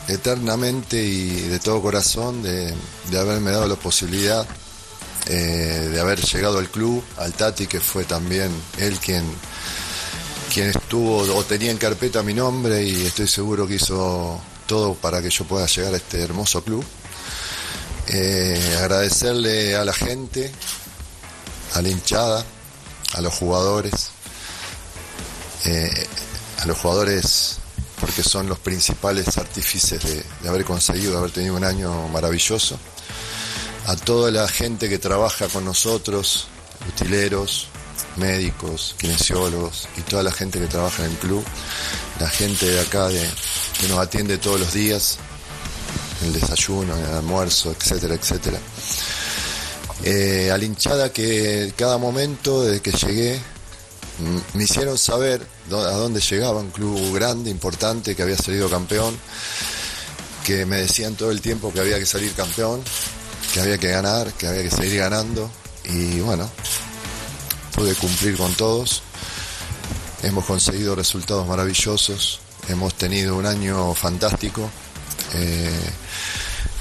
[0.08, 2.74] eternamente y de todo corazón de,
[3.10, 4.48] de haberme dado la posibilidad
[5.28, 9.24] eh, de haber llegado al club, al Tati, que fue también él quien,
[10.54, 15.22] quien estuvo o tenía en carpeta mi nombre y estoy seguro que hizo todo para
[15.22, 16.84] que yo pueda llegar a este hermoso club.
[18.08, 20.52] Eh, agradecerle a la gente,
[21.74, 22.44] a la hinchada,
[23.14, 24.10] a los jugadores,
[25.64, 26.08] eh,
[26.60, 27.60] a los jugadores
[28.00, 32.78] porque son los principales artífices de, haber conseguido, de haber tenido un año maravilloso.
[33.86, 36.48] A toda la gente que trabaja con nosotros,
[36.90, 37.68] utileros,
[38.18, 41.44] médicos, kinesiólogos y toda la gente que trabaja en el club,
[42.20, 43.30] la gente de acá de,
[43.80, 45.18] que nos atiende todos los días,
[46.24, 48.60] el desayuno, el almuerzo, etcétera, etcétera.
[50.06, 53.40] Eh, a la hinchada que cada momento desde que llegué
[54.54, 59.18] me hicieron saber a dónde llegaba, un club grande, importante, que había salido campeón,
[60.44, 62.82] que me decían todo el tiempo que había que salir campeón,
[63.54, 65.50] que había que ganar, que había que seguir ganando,
[65.86, 66.50] y bueno,
[67.76, 69.04] pude cumplir con todos.
[70.22, 74.70] Hemos conseguido resultados maravillosos, hemos tenido un año fantástico.
[75.34, 75.92] Eh,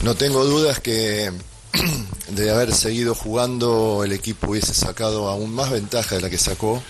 [0.02, 1.33] no tengo dudas que
[2.28, 6.83] de haber seguido jugando el equipo hubiese sacado aún más ventaja de la que sacó.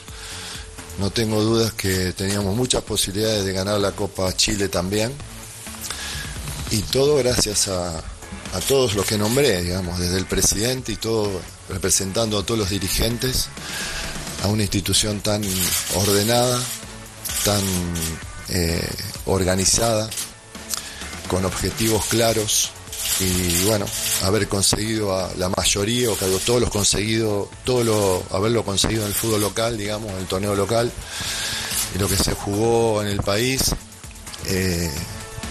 [0.99, 5.13] No tengo dudas que teníamos muchas posibilidades de ganar la Copa Chile también.
[6.71, 8.03] Y todo gracias a,
[8.69, 11.31] todos los que nombré, digamos, desde el presidente y todo,
[11.69, 13.49] representando a todos los dirigentes,
[14.43, 15.43] a una institución tan
[15.95, 16.61] ordenada,
[17.45, 17.63] tan
[18.51, 18.89] eh,
[19.27, 20.09] organizada,
[21.29, 22.71] con objetivos claros
[23.21, 23.87] y bueno,
[24.25, 29.09] haber conseguido a la mayoría, o que todos los conseguido, todo lo, haberlo conseguido en
[29.09, 30.91] el fútbol local, digamos, en el torneo local,
[31.95, 33.75] y lo que se jugó en el país,
[34.47, 34.91] eh,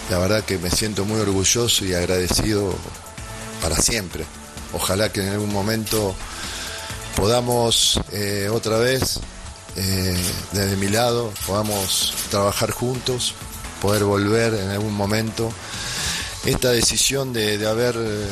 [0.10, 2.74] la verdad que me siento muy orgulloso y agradecido
[3.62, 4.26] para siempre.
[4.74, 6.16] Ojalá que en algún momento
[7.16, 9.20] podamos eh, otra vez,
[9.76, 10.18] eh,
[10.52, 13.36] desde mi lado, podamos trabajar juntos,
[13.82, 15.52] poder volver en algún momento.
[16.46, 18.28] Esta decisión de, de haber eh,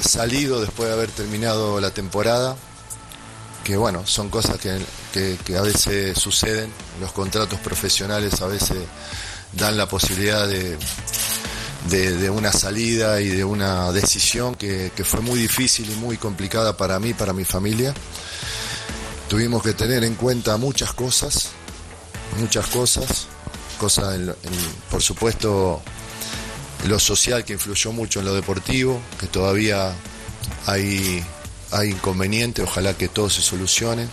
[0.00, 2.56] salido después de haber terminado la temporada,
[3.62, 4.78] que bueno, son cosas que,
[5.44, 8.76] que- a veces suceden, los contratos profesionales a veces
[9.52, 10.76] dan la posibilidad de,
[11.88, 16.76] de, una salida y de una decisión que, que fue muy difícil y muy complicada
[16.76, 17.94] para mí, para mi familia.
[19.28, 21.50] Tuvimos que tener en cuenta muchas cosas,
[22.40, 23.26] muchas cosas,
[23.78, 24.34] cosas, en-
[24.90, 25.80] por supuesto,
[26.84, 29.92] lo social que influyó mucho en lo deportivo, que todavía
[30.66, 31.24] hay,
[31.70, 34.08] hay inconvenientes, ojalá que todo se solucione.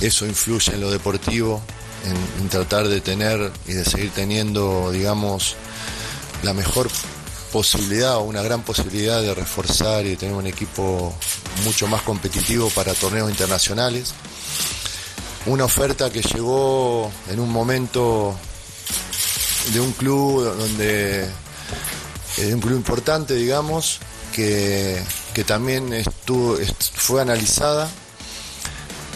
[0.00, 1.60] Eso influye en lo deportivo,
[2.04, 5.56] en, en tratar de tener y de seguir teniendo, digamos,
[6.42, 6.88] la mejor
[7.52, 11.14] posibilidad o una gran posibilidad de reforzar y de tener un equipo
[11.64, 14.14] mucho más competitivo para torneos internacionales.
[15.46, 18.38] una oferta que llegó en un momento
[19.72, 21.26] de un club donde
[22.36, 23.98] de un club importante digamos
[24.34, 25.02] que,
[25.34, 27.88] que también estuvo est- fue analizada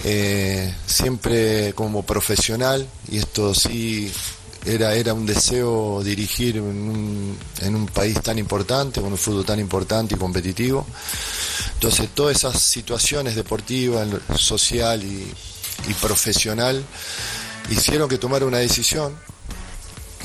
[0.05, 4.13] eh, siempre como profesional y esto sí
[4.67, 9.45] era, era un deseo dirigir en un, en un país tan importante, con un fútbol
[9.45, 10.87] tan importante y competitivo.
[11.75, 15.33] Entonces todas esas situaciones deportivas, social y,
[15.89, 16.83] y profesional
[17.71, 19.15] hicieron que tomara una decisión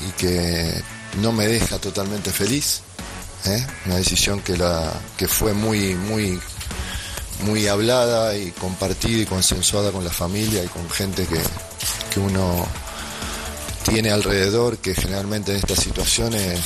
[0.08, 0.82] y que
[1.20, 2.82] no me deja totalmente feliz.
[3.46, 3.66] ¿eh?
[3.86, 6.40] Una decisión que, la, que fue muy, muy
[7.42, 11.40] muy hablada y compartida y consensuada con la familia y con gente que,
[12.12, 12.66] que uno
[13.82, 16.60] tiene alrededor, que generalmente en estas situaciones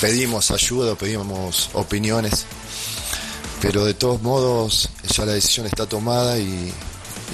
[0.00, 2.46] pedimos ayuda, pedimos opiniones,
[3.60, 6.72] pero de todos modos ya la decisión está tomada y,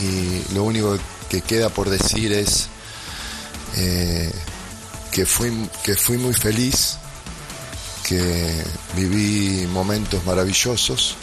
[0.00, 2.68] y lo único que queda por decir es
[3.76, 4.30] eh,
[5.14, 6.98] que, fui, que fui muy feliz,
[8.04, 8.64] que
[8.96, 11.14] viví momentos maravillosos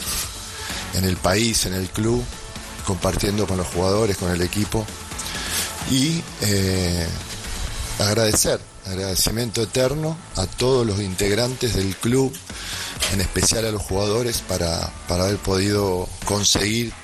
[0.94, 2.24] en el país, en el club,
[2.86, 4.86] compartiendo con los jugadores, con el equipo.
[5.90, 7.06] Y eh,
[7.98, 12.32] agradecer, agradecimiento eterno a todos los integrantes del club,
[13.12, 16.94] en especial a los jugadores, para, para haber podido conseguir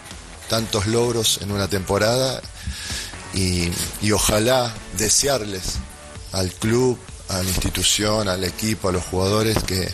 [0.49, 2.41] tantos logros en una temporada.
[3.35, 3.69] Y,
[4.01, 5.75] y ojalá desearles
[6.33, 9.89] al club, a la institución, al equipo, a los jugadores que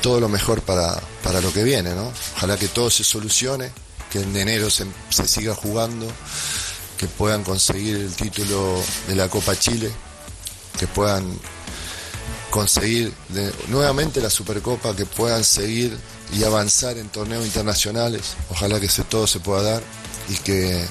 [0.00, 2.12] todo lo mejor para, para lo que viene, ¿no?
[2.36, 3.70] Ojalá que todo se solucione,
[4.10, 6.06] que en enero se, se siga jugando,
[6.98, 9.90] que puedan conseguir el título de la Copa Chile,
[10.78, 11.24] que puedan
[12.50, 13.12] conseguir
[13.68, 15.96] nuevamente la Supercopa, que puedan seguir
[16.32, 18.34] y avanzar en torneos internacionales.
[18.50, 19.82] Ojalá que se, todo se pueda dar
[20.28, 20.84] y que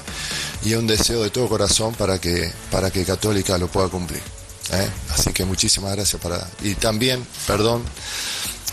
[0.64, 4.22] y es un deseo de todo corazón para que para que Católica lo pueda cumplir.
[4.72, 4.88] ¿Eh?
[5.14, 7.82] Así que muchísimas gracias para y también, perdón,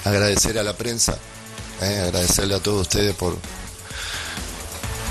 [0.05, 1.17] agradecer a la prensa,
[1.81, 2.01] ¿eh?
[2.05, 3.37] agradecerle a todos ustedes por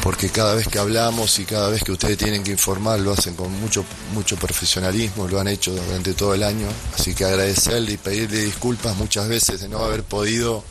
[0.02, 3.34] porque cada vez que hablamos y cada vez que ustedes tienen que informar lo hacen
[3.34, 7.96] con mucho mucho profesionalismo, lo han hecho durante todo el año, así que agradecerle y
[7.96, 10.64] pedirle disculpas muchas veces de no haber podido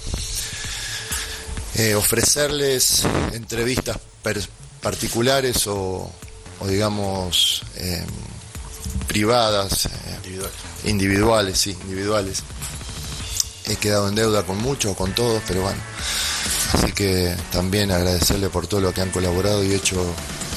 [1.76, 3.98] eh, ofrecerles entrevistas
[4.82, 6.12] particulares o,
[6.65, 8.04] digamos eh,
[9.08, 12.43] privadas, eh, individuales, sí, individuales.
[13.65, 15.80] He quedado en deuda con muchos, con todos, pero bueno.
[16.74, 20.04] Así que también agradecerle por todo lo que han colaborado y hecho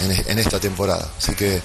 [0.02, 1.10] en, en esta temporada.
[1.18, 1.60] Así que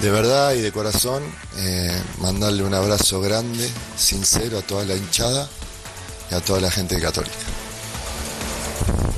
[0.00, 1.22] de verdad y de corazón,
[1.56, 5.48] eh, mandarle un abrazo grande, sincero a toda la hinchada
[6.30, 7.34] y a toda la gente católica.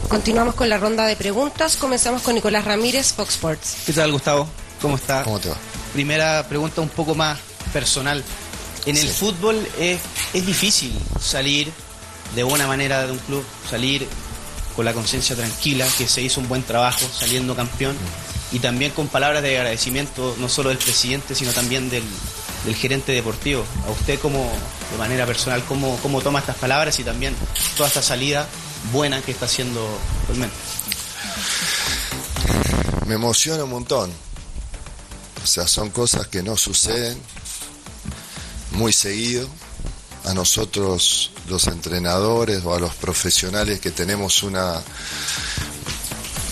[0.08, 1.76] Continuamos con la ronda de preguntas.
[1.76, 3.76] Comenzamos con Nicolás Ramírez, Fox Sports.
[3.86, 4.48] ¿Qué tal, Gustavo?
[4.80, 5.24] ¿Cómo está?
[5.24, 5.56] ¿Cómo te va?
[5.96, 7.38] Primera pregunta un poco más
[7.72, 8.22] personal.
[8.84, 9.14] En el Sí.
[9.18, 9.98] fútbol es,
[10.34, 11.72] es difícil salir
[12.34, 14.06] de buena manera de un club, salir
[14.76, 17.96] con la conciencia tranquila, que se hizo un buen trabajo saliendo campeón
[18.52, 22.04] y también con palabras de agradecimiento no solo del presidente, sino también del,
[22.66, 23.64] del gerente deportivo.
[23.88, 24.52] A usted como
[24.92, 27.34] de manera personal, ¿cómo, cómo toma estas palabras y también
[27.74, 28.46] toda esta salida
[28.92, 29.80] buena que está haciendo
[30.20, 30.56] actualmente?
[33.06, 34.25] Me emociona un montón.
[35.46, 37.16] O sea, son cosas que no suceden
[38.72, 39.48] muy seguido.
[40.24, 44.82] A nosotros, los entrenadores o a los profesionales que tenemos una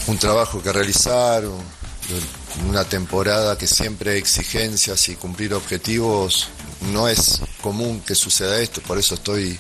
[0.07, 6.49] un trabajo que realizar, un- una temporada que siempre hay exigencias y cumplir objetivos,
[6.93, 9.59] no es común que suceda esto, por eso estoy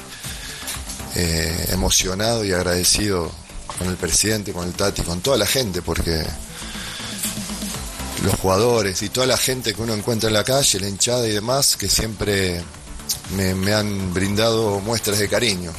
[1.17, 3.33] eh, emocionado y agradecido
[3.79, 6.25] con el presidente, con el Tati, con toda la gente, porque
[8.25, 11.33] los jugadores y toda la gente que uno encuentra en la calle, la hinchada y
[11.33, 12.63] demás, que siempre
[13.37, 15.73] me, me han brindado muestras de cariño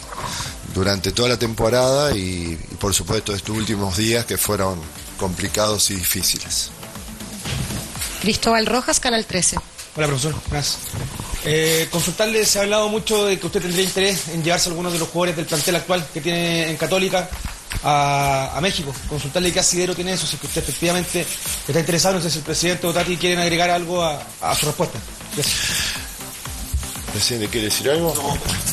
[0.73, 4.79] durante toda la temporada y, y por supuesto estos últimos días que fueron
[5.17, 6.69] complicados y difíciles.
[8.21, 9.57] Cristóbal Rojas, Canal 13.
[9.95, 10.35] Hola, profesor.
[10.51, 10.77] Gracias.
[11.45, 14.99] Eh, consultarle, se ha hablado mucho de que usted tendría interés en llevarse algunos de
[14.99, 17.29] los jugadores del plantel actual que tiene en Católica
[17.85, 18.93] a, a México.
[19.07, 21.25] Consultarle qué asidero tiene eso, si es que usted efectivamente
[21.67, 24.65] está interesado, no sé si el presidente o Tati quieren agregar algo a, a su
[24.65, 24.99] respuesta.
[25.35, 25.57] Gracias.
[27.13, 28.13] ¿Presidente quiere decir algo?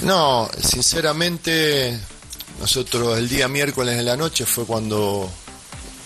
[0.02, 1.96] No, sinceramente,
[2.58, 5.30] nosotros el día miércoles en la noche fue cuando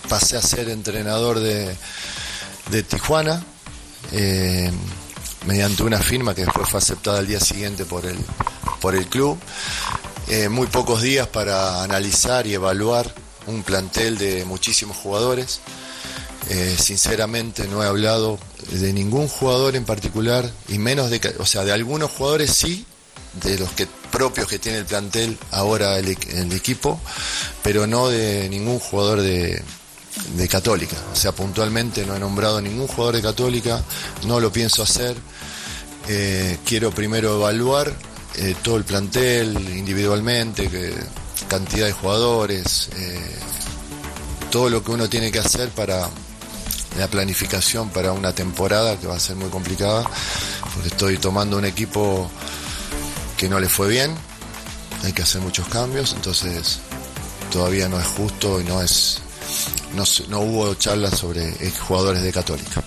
[0.08, 1.74] pasé a ser entrenador de,
[2.70, 3.42] de Tijuana,
[4.12, 4.70] eh,
[5.46, 8.18] mediante una firma que después fue aceptada al día siguiente por el,
[8.80, 9.38] por el club.
[10.28, 13.14] Eh, muy pocos días para analizar y evaluar
[13.46, 15.60] un plantel de muchísimos jugadores.
[16.48, 18.38] Eh, sinceramente no he hablado
[18.70, 22.84] de ningún jugador en particular y menos de, o sea, de algunos jugadores sí,
[23.42, 27.00] de los que propios que tiene el plantel ahora el, el equipo,
[27.62, 29.62] pero no de ningún jugador de,
[30.36, 30.96] de Católica.
[31.12, 33.82] O sea, puntualmente no he nombrado ningún jugador de Católica,
[34.24, 35.16] no lo pienso hacer.
[36.08, 37.92] Eh, quiero primero evaluar
[38.38, 40.94] eh, todo el plantel individualmente, que,
[41.48, 43.38] cantidad de jugadores, eh,
[44.50, 46.08] todo lo que uno tiene que hacer para
[46.98, 50.04] la planificación para una temporada que va a ser muy complicada,
[50.74, 52.30] porque estoy tomando un equipo
[53.36, 54.14] que no le fue bien,
[55.04, 56.78] hay que hacer muchos cambios, entonces
[57.50, 59.18] todavía no es justo y no es
[59.94, 62.82] no, no hubo charlas sobre jugadores de Católica.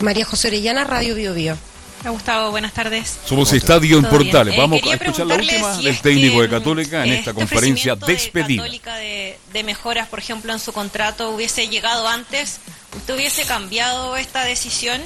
[0.00, 1.69] María José Orellana, Radio Bio Bio.
[2.08, 3.18] Gustavo, buenas tardes.
[3.26, 4.06] Somos Estadio en.
[4.06, 4.54] Portales.
[4.54, 7.08] Eh, Vamos quería a escuchar la última si del es técnico que, de Católica en
[7.10, 8.62] este esta conferencia ofrecimiento de despedida.
[8.62, 12.60] Católica de, de mejoras, por ejemplo, en su contrato hubiese llegado antes,
[12.96, 15.00] ¿usted hubiese cambiado esta decisión?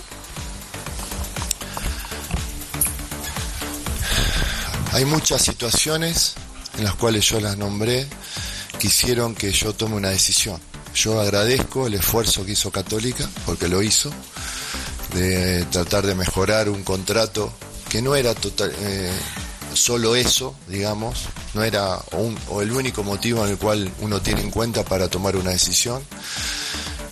[4.93, 6.35] Hay muchas situaciones
[6.79, 8.07] en las cuales yo las nombré
[8.79, 10.61] que hicieron que yo tome una decisión.
[10.95, 14.13] Yo agradezco el esfuerzo que hizo Católica, porque lo hizo,
[15.15, 17.53] de tratar de mejorar un contrato
[17.89, 19.13] que no era total, eh,
[19.73, 21.21] solo eso, digamos,
[21.55, 25.09] no era un- o el único motivo en el cual uno tiene en cuenta para
[25.09, 26.03] tomar una decisión,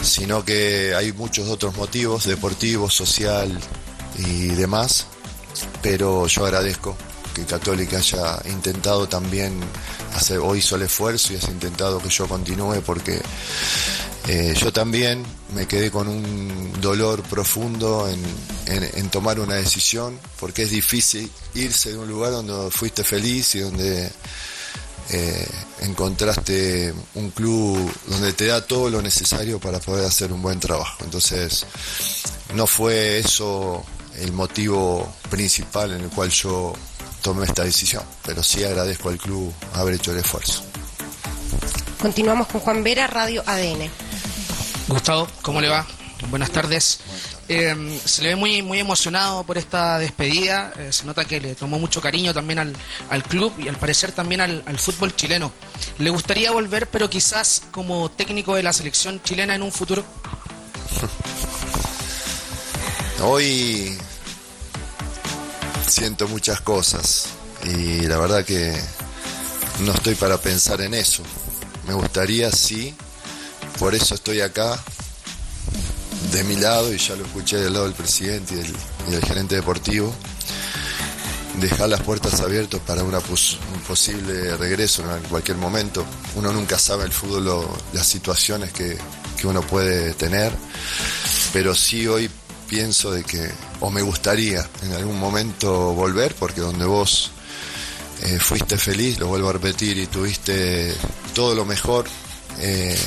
[0.03, 3.57] sino que hay muchos otros motivos, deportivos, social
[4.19, 5.07] y demás,
[5.81, 6.97] pero yo agradezco
[7.35, 9.59] que Católica haya intentado también
[10.15, 13.21] hacer, o hizo el esfuerzo y haya intentado que yo continúe porque
[14.29, 18.09] eh, yo también me quedé con un dolor profundo
[18.67, 23.61] en tomar una decisión porque es difícil irse de un lugar donde fuiste feliz y
[23.61, 24.11] donde
[25.11, 25.47] eh,
[25.81, 31.05] encontraste un club donde te da todo lo necesario para poder hacer un buen trabajo.
[31.05, 31.67] Entonces,
[32.55, 33.85] no fue eso
[34.19, 36.73] el motivo principal en el cual yo
[37.23, 40.63] tomé esta decisión, pero sí agradezco al club haber hecho el esfuerzo.
[42.01, 43.89] Continuamos con Juan Vera, Radio ADN.
[44.89, 45.87] Gustavo, ¿cómo le va?
[46.31, 47.01] Buenas tardes.
[47.49, 50.73] Eh, se le ve muy, muy emocionado por esta despedida.
[50.79, 52.75] Eh, se nota que le tomó mucho cariño también al,
[53.11, 55.53] al club y al parecer también al, al fútbol chileno.
[55.99, 60.03] ¿Le gustaría volver, pero quizás como técnico de la selección chilena en un futuro?
[63.23, 63.97] Hoy
[65.93, 67.25] siento muchas cosas
[67.65, 68.75] y la verdad que
[69.81, 71.23] no estoy para pensar en eso.
[71.87, 72.95] Me gustaría, sí,
[73.79, 74.81] por eso estoy acá,
[76.33, 80.15] de mi lado, y ya lo escuché del lado del presidente y del, gerente deportivo,
[81.61, 86.05] dejar las puertas abiertas para una pos- un posible regreso en cualquier momento.
[86.37, 88.97] Uno nunca sabe el fútbol lo- las situaciones que,
[89.37, 90.53] que uno puede tener,
[91.53, 92.31] pero sí hoy
[92.73, 97.31] pienso de que, o me gustaría en algún momento volver, porque donde vos
[98.23, 100.95] eh, fuiste feliz, lo vuelvo a repetir, y tuviste
[101.35, 102.07] todo lo mejor
[102.61, 102.99] eh,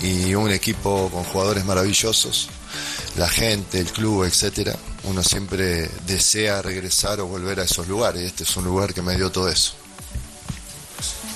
[0.00, 2.48] y un equipo con jugadores maravillosos,
[3.18, 8.22] la gente, el club, etcétera, uno siempre desea regresar o volver a esos lugares.
[8.22, 9.74] y Este es un lugar que me dio todo eso.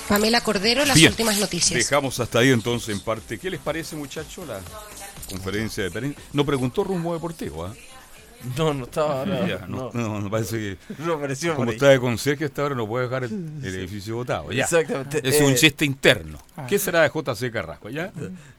[0.09, 1.79] Pamela Cordero, las Bien, últimas noticias.
[1.79, 3.39] Dejamos hasta ahí entonces en parte.
[3.39, 4.63] ¿Qué les parece, muchachos, la
[5.31, 6.21] conferencia de prensa?
[6.33, 7.75] No preguntó rumbo deportivo, ¿ah?
[8.57, 9.25] No, no estaba.
[9.27, 10.21] No, Ya, no, no.
[10.21, 10.77] no, parece que.
[11.05, 14.51] No apareció como está de conserje hasta ahora no puede dejar el, el edificio votado.
[14.53, 14.65] Ya.
[14.65, 15.21] Exactamente.
[15.29, 16.39] Es un Eh, chiste interno.
[16.57, 16.67] ah.
[16.69, 17.89] ¿Qué será de JC Carrasco?
[17.91, 18.13] ¿Ya?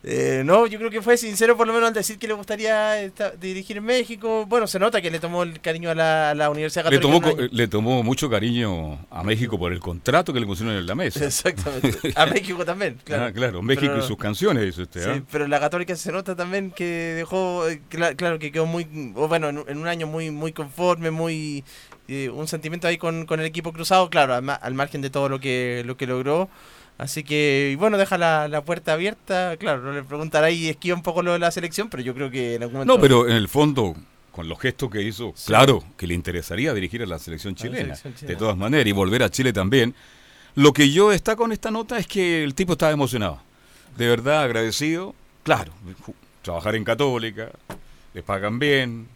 [0.03, 3.01] Eh, no, yo creo que fue sincero por lo menos al decir que le gustaría
[3.01, 4.45] esta- dirigir en México.
[4.47, 7.19] Bueno, se nota que le tomó el cariño a la, a la Universidad Le Católica.
[7.27, 10.75] tomó, un co- le tomó mucho cariño a México por el contrato que le pusieron
[10.75, 11.25] en la mesa.
[11.25, 12.13] Exactamente.
[12.15, 13.25] A México también, claro.
[13.25, 15.09] Ah, claro, México Pero- y sus canciones, dice usted.
[15.09, 15.13] ¿ah?
[15.15, 18.87] Sí, pero la Católica se nota también que dejó, eh, cla- claro, que quedó muy,
[19.15, 21.63] o bueno, en, un- en un año muy muy conforme, muy
[22.07, 25.09] eh, un sentimiento ahí con, con el equipo cruzado, claro, al, ma- al margen de
[25.09, 26.49] todo lo que lo que logró.
[26.97, 30.95] Así que, y bueno, deja la, la puerta abierta, claro, no le preguntará y esquiva
[30.95, 32.93] un poco lo de la selección, pero yo creo que en algún momento...
[32.95, 33.95] No, pero en el fondo,
[34.31, 37.61] con los gestos que hizo, claro, que le interesaría dirigir a la selección A la
[37.63, 38.27] chilena, selección chilena.
[38.33, 39.95] de todas maneras, y volver a Chile también.
[40.53, 43.41] Lo que yo destaco en esta nota es que el tipo estaba emocionado,
[43.97, 45.15] de verdad agradecido.
[45.41, 45.71] Claro,
[46.43, 47.49] trabajar en Católica,
[48.13, 49.07] les pagan bien,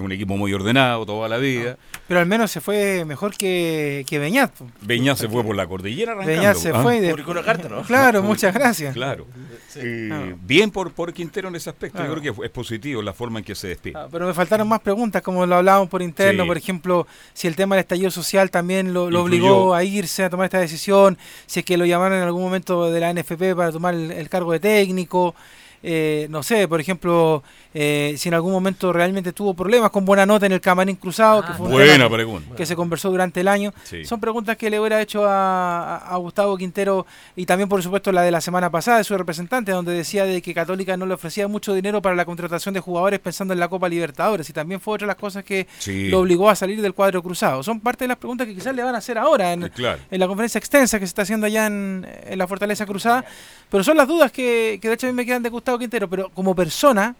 [0.00, 1.76] es un equipo muy ordenado toda la vida.
[2.06, 4.52] Pero al menos se fue mejor que, que Beñat.
[4.82, 6.40] Beñat se fue por la cordillera arrancando.
[6.40, 6.82] Beñat se ¿ah?
[6.82, 7.82] fue de- Publicó una carta, ¿no?
[7.82, 8.94] Claro, muchas gracias.
[8.94, 9.26] Claro.
[9.68, 9.80] Sí.
[9.82, 10.34] Eh, Ah.
[10.42, 11.98] Bien por, por Quintero en ese aspecto.
[11.98, 12.14] Claro.
[12.14, 13.94] Yo creo que es positivo la forma en que se despide.
[13.96, 16.48] Ah, Pero me faltaron más preguntas, como lo hablábamos por interno, Sí.
[16.48, 20.44] por ejemplo, si el tema del estallido social también lo, obligó a irse a tomar
[20.46, 23.94] esta decisión, si es que lo llamaron en algún momento de la NFP para tomar
[23.94, 25.34] el, el cargo de técnico,
[25.82, 27.42] eh, no sé, por ejemplo,
[27.74, 31.44] eh, si en algún momento realmente tuvo problemas con buena nota en el camarín cruzado,
[31.46, 32.56] que fue un buena pregunta.
[32.56, 33.72] que se conversó durante el año.
[33.84, 34.04] Sí.
[34.04, 37.06] Son preguntas que le hubiera hecho a, a- a Gustavo Quintero
[37.36, 40.42] y también, por supuesto, la de la semana pasada de su representante, donde decía de
[40.42, 43.68] que Católica no le ofrecía mucho dinero para la contratación de jugadores pensando en la
[43.68, 46.08] Copa Libertadores y también fue otra de las cosas que Sí.
[46.08, 47.62] lo obligó a salir del cuadro cruzado.
[47.62, 50.00] Son parte de las preguntas que quizás le van a hacer ahora en, Claro.
[50.10, 53.24] en la conferencia extensa que se está haciendo allá en, en la Fortaleza Cruzada.
[53.70, 56.08] Pero son las dudas que, que de hecho a mí me quedan de Gustavo Quintero.
[56.08, 57.16] Pero como persona,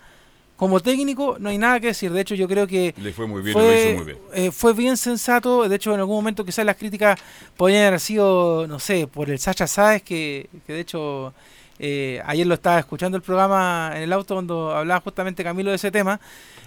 [0.56, 2.12] como técnico, no hay nada que decir.
[2.12, 4.18] De hecho, yo creo que Le fue muy bien, fue, lo hizo muy bien.
[4.32, 5.68] eh, fue bien sensato.
[5.68, 7.20] De hecho, en algún momento quizás las críticas
[7.56, 11.34] podían haber sido, no sé, por el Sacha Sáez, que, que de hecho
[11.80, 15.76] eh, ayer lo estaba escuchando el programa en el auto cuando hablaba justamente Camilo de
[15.76, 16.20] ese tema.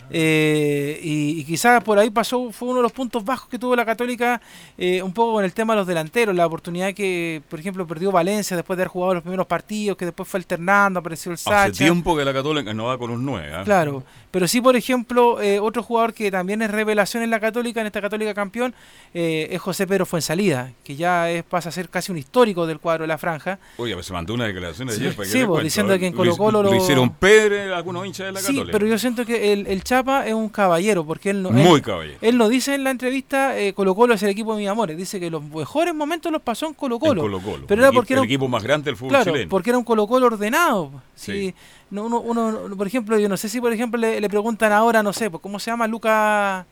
[0.09, 3.75] Eh, y, y quizás por ahí pasó, fue uno de los puntos bajos que tuvo
[3.75, 4.41] la Católica,
[4.77, 8.11] eh, un poco con el tema de los delanteros, la oportunidad que, por ejemplo, perdió
[8.11, 11.63] Valencia después de haber jugado los primeros partidos, que después fue alternando, apareció el Sacha.
[11.63, 13.53] Hace tiempo que la Católica no va con un 9.
[13.53, 13.63] ¿ah?
[13.63, 17.81] Claro, pero sí, por ejemplo, eh, otro jugador que también es revelación en la Católica,
[17.81, 18.73] en esta Católica campeón,
[19.13, 22.79] eh, es José Pedro Fuensalida, que ya es, pasa a ser casi un histórico del
[22.79, 23.59] cuadro de la franja.
[23.77, 26.07] Oye, pues se mandó una declaración Sí, ayer para que sí, pues, cuento, diciendo que
[26.07, 28.71] en Lo hizo- Colo-Colo lo lo- hicieron Pedre, algunos hinchas de la Sí, Católica.
[28.71, 31.51] pero yo siento que el, el Chapa es un caballero, porque él no...
[31.51, 32.17] Muy él- caballero.
[32.21, 34.95] Él no dice en la entrevista eh, Colo Colo es el equipo de mi amores,
[34.97, 37.21] dice que los mejores momentos los pasó en Colo Colo.
[37.21, 39.31] En Colo-Colo, Pero el era porque era el un- equipo más grande del fútbol claro,
[39.31, 39.49] chileno.
[39.49, 40.91] porque era un Colo Colo ordenado.
[41.15, 41.31] Sí.
[41.31, 41.55] Sí.
[41.91, 45.11] No, uno, uno, por ejemplo, yo no sé si por ejemplo le, preguntan ahora, no
[45.11, 46.65] sé, pues, ¿cómo se llama Lucas?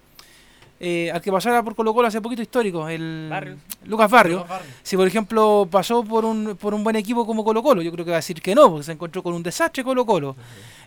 [0.79, 3.29] Eh, al que pasó ahora por Colo Colo hace poquito histórico, el
[3.85, 4.45] Lucas Barrio.
[4.83, 8.05] Si por ejemplo pasó por un, por un buen equipo como Colo Colo, yo creo
[8.05, 10.35] que va a decir que no, porque se encontró con un desastre Colo Colo.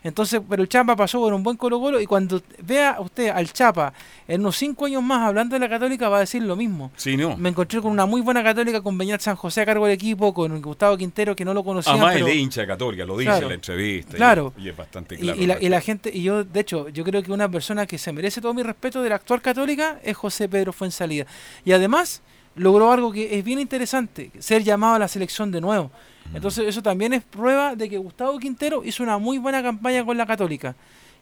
[0.05, 3.53] Entonces, pero el Chapa pasó por un buen Colo Colo y cuando vea usted al
[3.53, 3.93] Chapa
[4.27, 6.91] en unos cinco años más hablando de la Católica va a decir lo mismo.
[6.97, 7.37] Sí, no.
[7.37, 10.35] Me encontré con una muy buena Católica, con Beñat San José a cargo del equipo,
[10.35, 11.93] con Gustavo Quintero que no lo conocía.
[11.93, 12.27] Además, pero...
[12.27, 13.43] el hincha Católica, lo dice Claro.
[13.45, 14.13] en la entrevista.
[14.15, 14.53] y- Claro.
[14.59, 15.41] Y, es bastante Y- claro.
[15.41, 17.97] y, la, y la gente, y yo, de hecho, yo creo que una persona que
[17.99, 21.27] se merece todo mi respeto de la actual católica es José Pedro Fuensalida.
[21.65, 22.23] Y además
[22.55, 25.91] logró algo que es bien interesante, ser llamado a la selección de nuevo.
[26.35, 30.17] Entonces eso también es prueba de que Gustavo Quintero hizo una muy buena campaña con
[30.17, 30.75] la católica.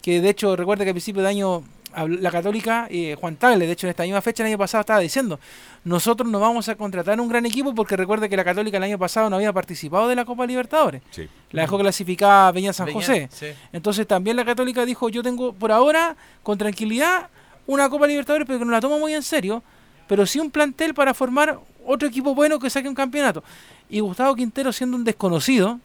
[0.02, 1.62] Que de hecho, recuerda que a principio de año
[2.06, 5.00] la católica, eh, Juan Tagle, de hecho en esta misma fecha el año pasado estaba
[5.00, 5.40] diciendo,
[5.84, 8.98] nosotros no vamos a contratar un gran equipo porque recuerde que la católica el año
[8.98, 11.02] pasado no había participado de la Copa Libertadores.
[11.11, 11.28] Sí.
[11.50, 13.28] La dejó clasificada Peña San Peña, José.
[13.32, 13.46] sí.
[13.72, 17.28] Entonces también la Católica dijo, yo tengo por ahora, con tranquilidad,
[17.66, 19.62] una Copa Libertadores, pero que no la tomo muy en serio,
[20.08, 23.42] pero sí un plantel para formar otro equipo bueno que saque un campeonato.
[23.88, 25.78] Y Gustavo Quintero siendo un desconocido,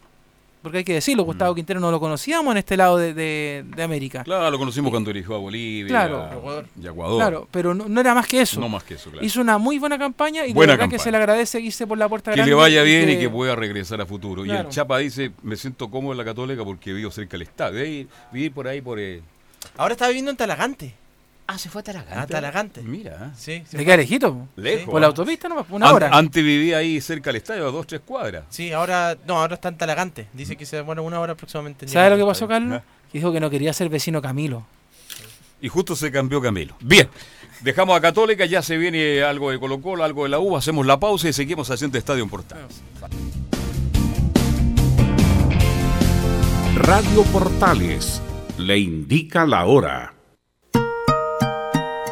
[0.61, 3.83] porque hay que decirlo, Gustavo Quintero no lo conocíamos en este lado de, de- de
[3.83, 4.23] América.
[4.23, 6.27] Claro, lo conocimos cuando dirigió a Bolivia Claro.
[6.81, 7.17] y a Ecuador.
[7.19, 8.59] Claro, pero no, no era más que eso.
[8.59, 9.23] No más que eso, claro.
[9.23, 11.03] Hizo una muy buena campaña y Buena de verdad que campaña.
[11.03, 12.49] se le agradece irse por la puerta Que grande.
[12.49, 14.43] le vaya bien y que- que pueda regresar a futuro.
[14.43, 18.07] Y el Chapa dice, me siento cómodo en la Católica porque vivo cerca del estadio.
[18.31, 18.99] Vivir por ahí, por...
[18.99, 19.21] eh,
[19.77, 20.95] Ahora está viviendo en Talagante.
[21.47, 22.19] Ah, se fue a Talagante.
[22.19, 22.81] A Talagante.
[22.81, 23.31] Mira.
[23.37, 23.63] Sí.
[23.69, 24.47] se ¿De qué lejito?
[24.55, 25.09] Lejos, Por la ¿ah?
[25.09, 26.09] autopista nomás, una An- hora.
[26.11, 28.45] Antes vivía ahí cerca del estadio, a dos, tres cuadras.
[28.49, 30.27] Sí, ahora, no, ahora está en Talagante.
[30.33, 31.85] Dice que se demora una hora aproximadamente.
[31.85, 32.47] en ¿Sabes lo que pasó.
[32.47, 32.81] Carlos?
[33.11, 34.65] Que dijo que no quería ser vecino Camilo.
[35.61, 36.75] Y justo se cambió Camilo.
[36.81, 37.07] Bien,
[37.61, 40.83] dejamos a Católica, ya se viene algo de Colo Colo, algo de la U, hacemos
[40.85, 42.81] la pausa y seguimos haciendo Estadio en Portales.
[46.75, 48.19] Radio Portales
[48.57, 50.14] le indica la hora.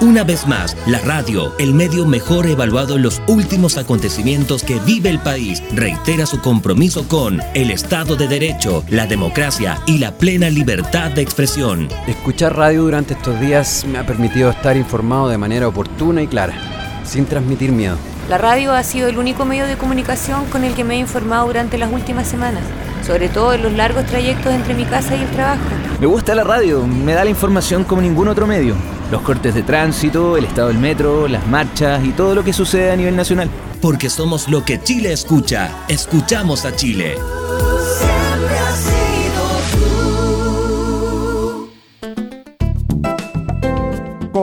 [0.00, 5.08] Una vez más, la radio, el medio mejor evaluado en los últimos acontecimientos que vive
[5.08, 10.50] el país, reitera su compromiso con el Estado de Derecho, la democracia y la plena
[10.50, 11.88] libertad de expresión.
[12.08, 17.00] Escuchar radio durante estos días me ha permitido estar informado de manera oportuna y clara,
[17.04, 17.96] sin transmitir miedo.
[18.28, 21.46] La radio ha sido el único medio de comunicación con el que me he informado
[21.46, 22.64] durante las últimas semanas,
[23.06, 25.62] sobre todo en los largos trayectos entre mi casa y el trabajo.
[26.00, 28.74] Me gusta la radio, me da la información como ningún otro medio.
[29.10, 32.90] Los cortes de tránsito, el estado del metro, las marchas y todo lo que sucede
[32.90, 33.48] a nivel nacional.
[33.80, 35.70] Porque somos lo que Chile escucha.
[35.88, 37.16] Escuchamos a Chile.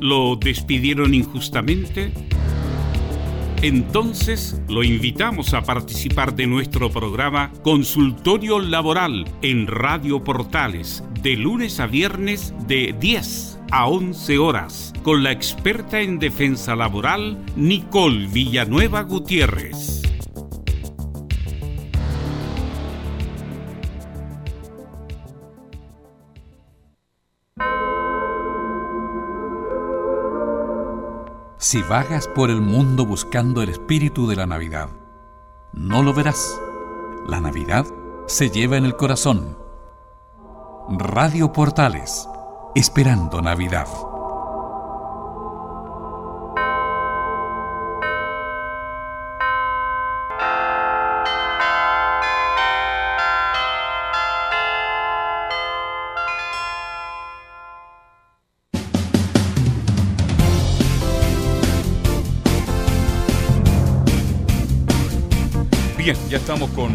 [0.00, 2.12] ¿Lo despidieron injustamente?
[3.62, 11.80] Entonces lo invitamos a participar de nuestro programa Consultorio Laboral en Radio Portales de lunes
[11.80, 19.02] a viernes de 10 a 11 horas con la experta en defensa laboral Nicole Villanueva
[19.02, 20.05] Gutiérrez.
[31.68, 34.88] Si vagas por el mundo buscando el espíritu de la Navidad,
[35.72, 36.60] no lo verás.
[37.26, 37.84] La Navidad
[38.28, 39.58] se lleva en el corazón.
[40.88, 42.28] Radio Portales,
[42.76, 43.88] esperando Navidad.
[66.06, 66.94] Bien, ya estamos con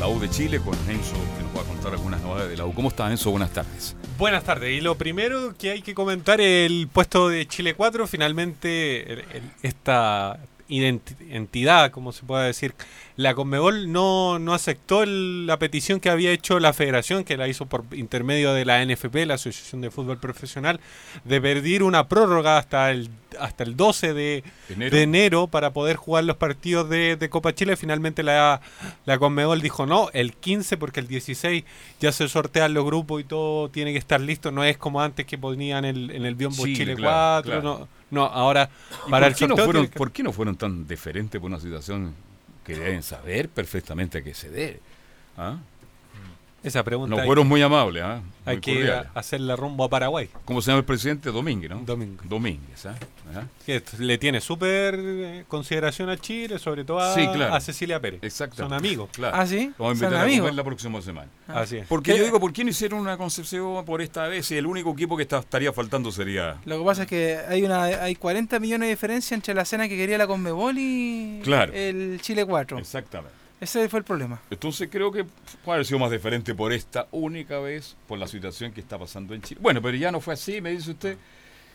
[0.00, 2.66] la U de Chile, con Enzo, que nos va a contar algunas novedades de la
[2.66, 2.74] U.
[2.74, 3.30] ¿Cómo está Enzo?
[3.30, 3.94] Buenas tardes.
[4.18, 4.76] Buenas tardes.
[4.76, 8.08] Y lo primero que hay que comentar es el puesto de Chile 4.
[8.08, 9.24] Finalmente,
[9.62, 12.74] esta entidad, como se puede decir,
[13.18, 17.48] la Conmebol no, no aceptó el- la petición que había hecho la federación, que la
[17.48, 20.78] hizo por intermedio de la NFP, la Asociación de Fútbol Profesional,
[21.24, 23.10] de pedir una prórroga hasta el,
[23.40, 24.96] hasta el 12 de Enero.
[24.96, 27.76] de enero para poder jugar los partidos de, de Copa Chile.
[27.76, 28.60] Finalmente la,
[29.04, 31.64] la Conmebol dijo no, el 15 porque el 16
[31.98, 34.52] ya se sortean los grupos y todo tiene que estar listo.
[34.52, 37.50] No es como antes que ponían el, en el Biombo Sí, Chile claro, 4.
[37.62, 37.62] claro.
[37.80, 38.70] No, no, ahora
[39.08, 41.50] ¿Y para por, el qué no fueron, que- ¿Por qué no fueron tan deferentes por
[41.50, 42.14] una situación
[42.68, 44.80] que deben saber perfectamente a qué se debe?
[45.38, 45.56] ¿Ah?
[46.68, 48.20] Esa pregunta fueron que- muy amables, ¿ah?
[48.44, 49.08] hay que cordiales.
[49.14, 50.28] hacerla rumbo a Paraguay.
[50.44, 51.30] ¿Cómo se llama el presidente?
[51.30, 51.80] Domínguez, ¿no?
[51.84, 52.22] Domingo.
[52.24, 52.94] Domínguez, ¿ah?
[53.66, 57.54] Que esto le tiene súper eh, consideración a Chile, sobre todo a, Sí, claro.
[57.54, 58.20] a Cecilia Pérez.
[58.22, 58.56] Exacto.
[58.56, 59.10] Son amigos.
[59.12, 59.36] Claro.
[59.36, 59.70] ¿Ah, sí?
[59.78, 60.40] Vamos a ¿Son invitar a amigos?
[60.40, 61.28] comer la próxima semana.
[61.46, 61.60] Ah.
[61.60, 61.86] Así es.
[61.86, 62.18] Porque ¿Qué?
[62.18, 64.46] yo digo, ¿por qué no hicieron una concepción por esta vez?
[64.46, 66.56] Si el único equipo que está- estaría faltando sería...
[66.64, 69.88] Lo que pasa es que hay una hay 40 millones de diferencia entre la cena
[69.88, 71.72] que quería la Conmebol y Claro.
[71.74, 72.78] el Chile 4.
[72.78, 73.36] Exactamente.
[73.60, 74.40] Ese fue el problema.
[74.50, 75.24] Entonces creo que
[75.64, 79.34] puede haber sido más diferente por esta única vez, por la situación que está pasando
[79.34, 79.60] en Chile.
[79.62, 81.16] Bueno, pero ya no fue así, me dice usted.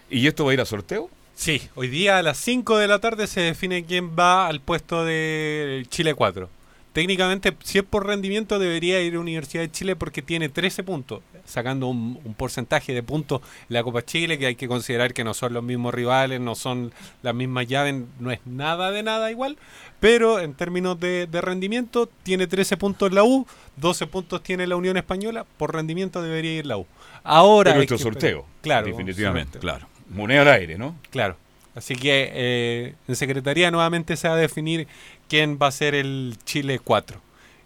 [0.09, 1.09] ¿Y esto va a ir a sorteo?
[1.35, 5.03] Sí, hoy día a las 5 de la tarde se define quién va al puesto
[5.03, 6.49] de Chile 4.
[6.93, 11.21] Técnicamente, si es por rendimiento, debería ir a Universidad de Chile porque tiene 13 puntos,
[11.45, 15.23] sacando un, un porcentaje de puntos en la Copa Chile, que hay que considerar que
[15.23, 16.91] no son los mismos rivales, no son
[17.21, 19.57] las mismas llaves, no es nada de nada igual,
[19.99, 23.45] pero en términos de, de rendimiento, tiene 13 puntos la U,
[23.77, 26.85] 12 puntos tiene la Unión Española, por rendimiento debería ir la U.
[27.23, 28.45] Ahora Pero que- sorteo.
[28.61, 29.87] claro, Definitivamente, claro.
[30.09, 30.95] Moneda al aire, ¿no?
[31.09, 31.37] Claro.
[31.75, 34.87] Así que eh, en Secretaría nuevamente se va a definir
[35.27, 37.19] quién va a ser el Chile 4.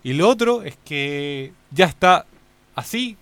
[0.03, 2.25] Y lo otro es que ya está
[2.75, 3.17] así,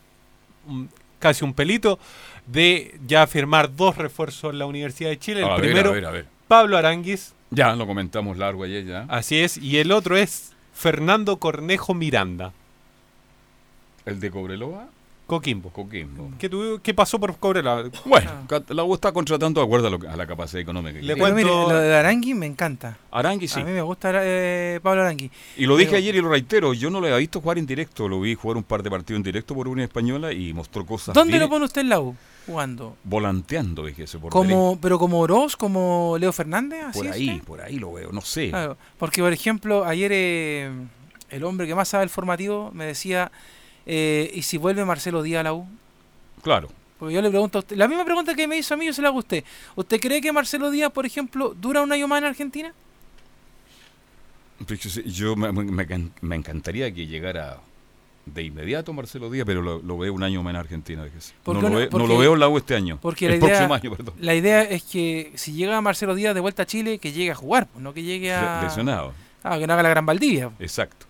[0.68, 0.90] un-
[1.20, 1.98] casi un pelito,
[2.46, 5.40] de ya firmar dos refuerzos en la Universidad de Chile.
[5.42, 6.26] El A ver, primero, a ver, a ver.
[6.48, 9.06] Pablo Aranguis, Ya lo comentamos largo ayer ya.
[9.08, 12.52] así es, y el otro es Fernando Cornejo Miranda,
[14.06, 14.88] El de Cobreloa,
[15.26, 15.72] Coquimbo.
[15.72, 16.30] Coquimbo.
[16.38, 17.90] ¿Qué, tuvo- qué pasó por Cobreloa?
[18.06, 18.32] Bueno,
[18.70, 21.00] la U está contratando de acuerdo a, lo que- a la capacidad económica.
[21.00, 21.16] que Le.
[21.16, 22.98] Pero mire, cuento- lo de Arangui me encanta.
[23.12, 23.60] Arangui sí.
[23.60, 25.32] A mí me gusta eh, Pablo Arangui.
[25.58, 28.08] Y lo dije ayer y lo reitero, yo no lo había visto jugar en directo,
[28.08, 31.16] lo vi jugar un par de partidos en directo por Unión Española y mostró cosas
[31.16, 32.16] ¿Dónde bien lo pone usted en la U?
[32.46, 32.96] Jugando.
[33.04, 37.78] volanteando, fíjese, por Como, pero como Oroz, como Leo Fernández, así por ahí, por ahí
[37.80, 38.50] lo veo, no sé.
[38.50, 40.70] Claro, porque por ejemplo, ayer eh,
[41.32, 43.32] el hombre que más sabe el formativo me decía,
[43.86, 45.68] eh, ¿y si vuelve Marcelo Díaz a la U?
[46.42, 46.70] Claro.
[47.00, 48.94] Porque yo le pregunto a usted, la misma pregunta que me hizo a mí, yo
[48.94, 49.44] se la hago a usted.
[49.76, 52.74] ¿Usted cree que Marcelo Díaz, por ejemplo, dura un año más en Argentina?
[54.66, 55.86] Fíjese, Yo me, me
[56.22, 57.58] me encantaría que llegara
[58.26, 61.34] de inmediato Marcelo Díaz, pero lo, lo veo un año más en Argentina, fíjese.
[61.44, 61.76] ¿Por No lo, no?
[61.76, 62.98] ve- no Porque- lo veo en la U este año.
[63.02, 64.16] Porque el la idea, próximo año, perdón.
[64.20, 67.36] la idea es que si llega Marcelo Díaz de vuelta a Chile, que llegue a
[67.36, 68.64] jugar, pues, no que llegue a...
[68.64, 69.14] Lesionado.
[69.44, 70.50] Ah, que no haga la gran Valdivia.
[70.60, 71.06] Exacto.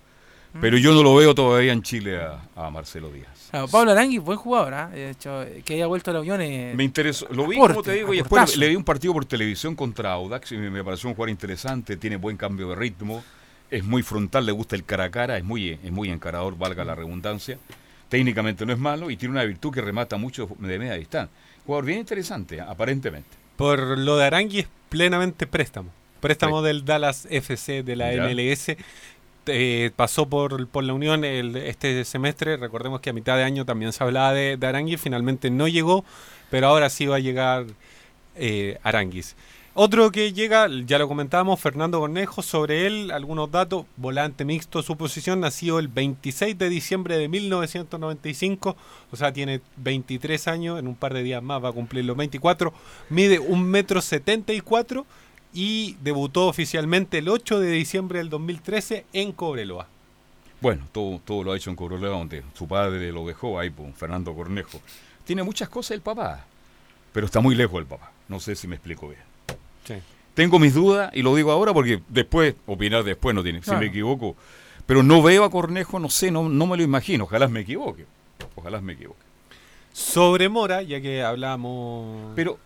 [0.60, 3.48] Pero yo no lo veo todavía en Chile a, a Marcelo Díaz.
[3.50, 4.88] Claro, Pablo Arangui, buen jugador, ¿ah?
[4.88, 6.40] De hecho, eh, que haya vuelto a la Unión.
[6.42, 8.60] eh, Me interesó, lo vi, aporte, como te digo, y después aportazo.
[8.60, 11.96] le vi un partido por televisión contra Audax y me, me pareció un jugador interesante,
[11.96, 13.22] tiene buen cambio de ritmo,
[13.70, 16.84] es muy frontal, le gusta el cara a cara, es muy, es muy encarador, valga
[16.84, 17.58] la redundancia.
[18.08, 21.34] Técnicamente no es malo y tiene una virtud que remata mucho de media distancia.
[21.64, 23.28] Jugador bien interesante, aparentemente.
[23.56, 25.90] Por lo de Arangui es plenamente préstamo.
[26.20, 28.22] Préstamo del Dallas FC de la Ya.
[28.28, 28.76] MLS.
[29.96, 32.56] Pasó por, por la Unión este semestre.
[32.56, 34.98] Recordemos que a mitad de año también se hablaba de, de.
[34.98, 36.04] Finalmente no llegó,
[36.50, 37.66] pero ahora sí va a llegar
[38.36, 38.78] eh.
[39.78, 44.96] Otro que llega, ya lo comentábamos, Fernando Cornejo, sobre él algunos datos, volante mixto, su
[44.96, 48.74] posición nació el 26 de diciembre de 1995,
[49.10, 52.16] o sea, tiene 23 años, en un par de días más va a cumplir los
[52.16, 52.72] 24,
[53.10, 55.04] mide 1 metro 74
[55.52, 59.88] y debutó oficialmente el 8 de diciembre del 2013 en Cobreloa.
[60.60, 63.94] Bueno, todo, todo lo ha hecho en Cobreloa, donde su padre lo dejó ahí, pues,
[63.96, 64.80] Fernando Cornejo.
[65.24, 66.44] Tiene muchas cosas el papá,
[67.12, 68.12] pero está muy lejos el papá.
[68.28, 69.20] No sé si me explico bien.
[69.84, 69.94] Sí.
[70.34, 73.62] Tengo mis dudas y lo digo ahora porque después, opinar después no tiene.
[73.62, 74.36] Si me equivoco.
[74.84, 77.24] Pero no veo a Cornejo, no sé, no, no me lo imagino.
[77.24, 78.04] Ojalá me equivoque.
[78.54, 79.20] Ojalá me equivoque.
[79.92, 82.34] Sobre Mora, ya que hablamos...
[82.36, 82.58] Pero,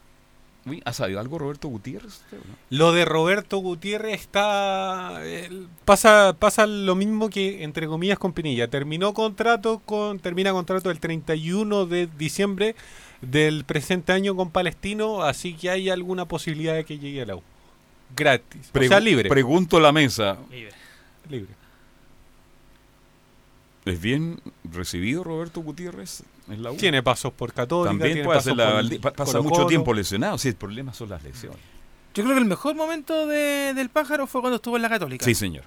[0.66, 2.12] uy, ¿ha sabido algo Roberto Gutiérrez?
[2.14, 2.56] usted, o no?
[2.70, 5.24] Lo de Roberto Gutiérrez está.
[5.24, 8.68] el- pasa, pasa lo mismo que, entre comillas, con Pinilla.
[8.68, 10.18] Terminó contrato con.
[10.20, 12.74] Termina contrato el 31 de diciembre
[13.20, 17.36] del presente año con Palestino, así que hay alguna posibilidad de que llegue a la
[17.36, 17.42] U.
[18.16, 18.70] Gratis.
[18.74, 19.28] o sea, Pregu- libre.
[19.28, 20.38] Pregunto a la mesa.
[21.28, 21.54] Libre.
[23.84, 26.22] ¿Es bien recibido Roberto Gutiérrez
[26.52, 26.76] en la U?
[26.76, 27.90] Tiene pasos por Católica.
[27.90, 30.38] También tiene puede pasos hacer la- por pasa mucho tiempo lesionado.
[30.38, 31.58] Sí, el problema son las lesiones.
[32.14, 35.24] Yo creo que el mejor momento de- del pájaro fue cuando estuvo en la Católica.
[35.24, 35.64] Sí, señor.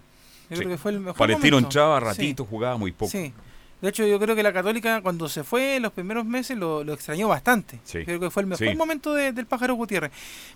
[0.49, 0.63] Yo Sí.
[0.63, 1.67] creo que fue el mejor Palestino momento.
[1.69, 2.05] entraba Sí.
[2.05, 3.11] ratito, jugaba muy poco.
[3.11, 3.33] Sí.
[3.81, 6.93] De hecho, yo creo que la Católica, cuando se fue los primeros meses, lo, lo
[6.93, 7.79] extrañó bastante.
[7.83, 8.03] Sí.
[8.05, 8.75] Creo que fue el mejor Sí.
[8.75, 10.11] momento de- del pájaro Gutiérrez.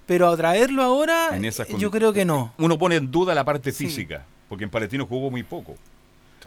[0.06, 1.44] Pero a traerlo ahora, En
[1.78, 2.54] yo creo que no.
[2.58, 3.86] Uno pone en duda la parte Sí.
[3.86, 5.76] física, porque en Palestino jugó muy poco.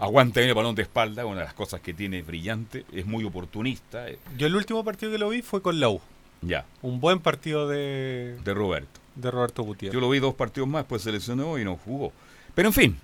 [0.00, 3.22] Aguanta bien el balón de espalda, una de las cosas que tiene brillante, es muy
[3.24, 4.06] oportunista.
[4.36, 6.00] Yo el último partido que lo vi fue con la U.
[6.42, 8.98] Ya, Un buen partido de, de Roberto.
[9.14, 9.92] de Roberto Gutiérrez.
[9.94, 12.12] Yo lo vi dos partidos más, pues se lesionó y no jugó.
[12.54, 12.98] Pero en fin,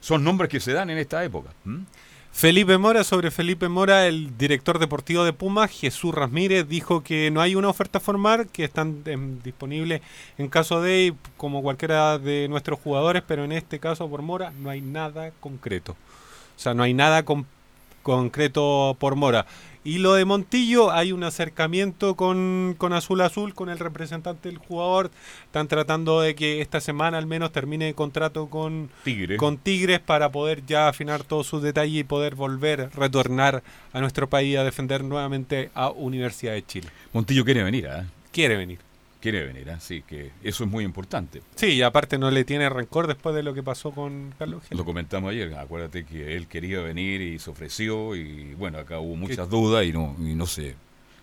[0.00, 1.50] son nombres que se dan en esta época.
[2.32, 7.40] Felipe Mora, sobre Felipe Mora, el director deportivo de Pumas, Jesús Ramírez, dijo que no
[7.42, 9.02] hay una oferta formal, que están
[9.42, 10.00] disponibles
[10.38, 14.70] en caso de, como cualquiera de nuestros jugadores, pero en este caso por Mora no
[14.70, 15.96] hay nada concreto.
[16.58, 17.46] O sea, no hay nada con-
[18.02, 19.46] concreto por Mora.
[19.84, 24.58] Y lo de Montillo, hay un acercamiento con, con Azul Azul, con el representante del
[24.58, 25.10] jugador.
[25.44, 29.36] Están tratando de que esta semana al menos termine el contrato con, Tigre.
[29.36, 34.28] con Tigres para poder ya afinar todos sus detalles y poder volver, retornar a nuestro
[34.28, 36.88] país a defender nuevamente a Universidad de Chile.
[37.12, 38.04] Montillo quiere venir, ¿ah?
[38.32, 38.80] Quiere venir.
[39.20, 41.42] Quiere venir, así que eso es muy importante.
[41.56, 44.78] Sí, y aparte no le tiene rencor después de lo que pasó con Carlos Gil.
[44.78, 49.16] Lo comentamos ayer, acuérdate que él quería venir y se ofreció y bueno, acá hubo
[49.16, 50.76] muchas dudas y no, y no sé.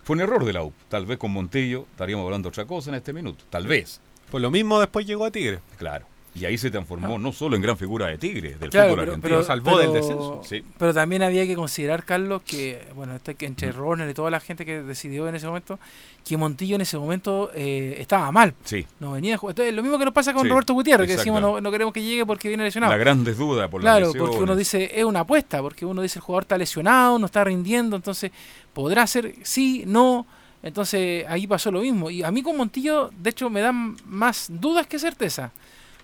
[0.04, 0.72] Fue un error de la U.
[0.88, 3.44] Tal vez con Montillo estaríamos hablando otra cosa en este minuto.
[3.50, 4.00] Tal vez.
[4.30, 5.60] Por lo mismo después llegó a Tigre.
[5.78, 6.06] Claro.
[6.38, 9.12] Y ahí se transformó no solo en gran figura de Tigre, del Claro, fútbol pero,
[9.12, 9.36] argentino.
[9.36, 10.40] pero- salvó del descenso.
[10.44, 10.62] Sí.
[10.78, 14.64] pero también había que considerar, Carlos, que, bueno, este, entre Ronald y toda la gente
[14.66, 15.78] que decidió en ese momento,
[16.26, 18.52] que Montillo en ese momento eh, estaba mal.
[18.64, 18.84] Sí.
[19.00, 19.52] No venía a jugar.
[19.52, 21.94] Entonces, lo mismo que nos pasa con Sí, Roberto Gutiérrez, que decimos no, no queremos
[21.94, 22.92] que llegue porque viene lesionado.
[22.92, 26.18] La gran duda por Claro, las porque uno dice, es una apuesta, porque uno dice
[26.18, 28.30] el jugador está lesionado, no está rindiendo, entonces
[28.74, 30.26] podrá ser sí, no.
[30.62, 32.10] Entonces ahí pasó lo mismo.
[32.10, 35.52] Y a mí con Montillo, de hecho, me dan más dudas que certeza.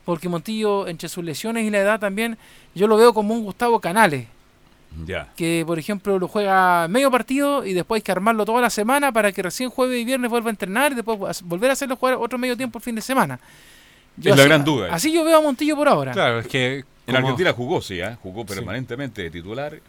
[0.04, 2.36] Porque Montillo, entre sus lesiones y la edad también,
[2.74, 4.26] yo lo veo como un Gustavo Canales.
[5.06, 5.28] Ya.
[5.36, 9.10] Que, por ejemplo, lo juega medio partido y después hay que armarlo toda la semana
[9.12, 12.16] para que recién jueves y viernes vuelva a entrenar y después volver a hacerlo jugar
[12.16, 13.40] otro medio tiempo el fin de semana.
[14.22, 14.90] Es la gran duda, eh.
[14.92, 16.12] Así yo veo a Montillo por ahora.
[16.12, 16.84] Claro, es que...
[17.06, 18.18] En como- Argentina jugó, sí, ¿ah?
[18.22, 18.54] jugó Sí.
[18.54, 19.80] permanentemente de titular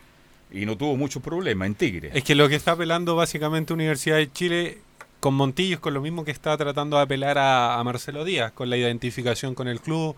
[0.52, 2.12] y no tuvo muchos problemas en Tigre.
[2.14, 4.78] Es que lo que está apelando básicamente Universidad de Chile
[5.24, 8.52] con Montillo es con lo mismo que está tratando de apelar a, a Marcelo Díaz,
[8.52, 10.18] con la identificación con el club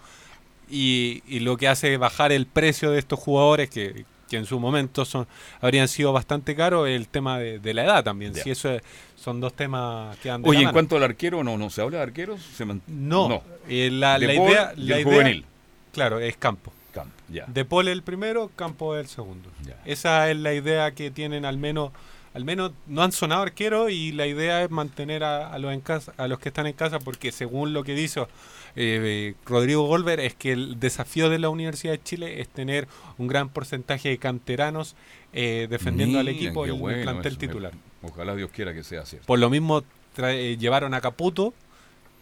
[0.67, 4.59] y, y lo que hace bajar el precio de estos jugadores que, que en su
[4.59, 5.27] momento son
[5.61, 8.33] habrían sido bastante caros, el tema de, de la edad también.
[8.33, 8.41] Ya.
[8.43, 8.81] Si eso es-
[9.15, 12.03] son dos temas que han Oye, en cuanto al arquero, no, no se habla de
[12.03, 12.41] arqueros.
[12.41, 15.45] Se man- No, eh, la, De la Paul idea, la el idea- juvenil.
[15.93, 16.71] claro, es campo.
[16.91, 17.45] Campo, ya.
[17.47, 19.49] De Paul el primero, Campo el segundo.
[19.65, 19.77] Ya.
[19.85, 21.91] Esa es la idea que tienen al menos
[22.36, 25.81] al menos no han sonado arqueros y la idea es mantener a, a los en
[25.81, 28.27] casa, a los que están en casa porque según lo que dice
[28.75, 33.27] eh, Rodrigo Golver es que el desafío de la Universidad de Chile es tener un
[33.27, 34.95] gran porcentaje de canteranos
[35.33, 37.71] eh, defendiendo al equipo en el bueno plantel eso, me- titular.
[38.03, 39.25] Ojalá Dios quiera que sea cierto.
[39.25, 39.83] Por lo mismo
[40.15, 41.53] trae- eh, llevaron a Caputo,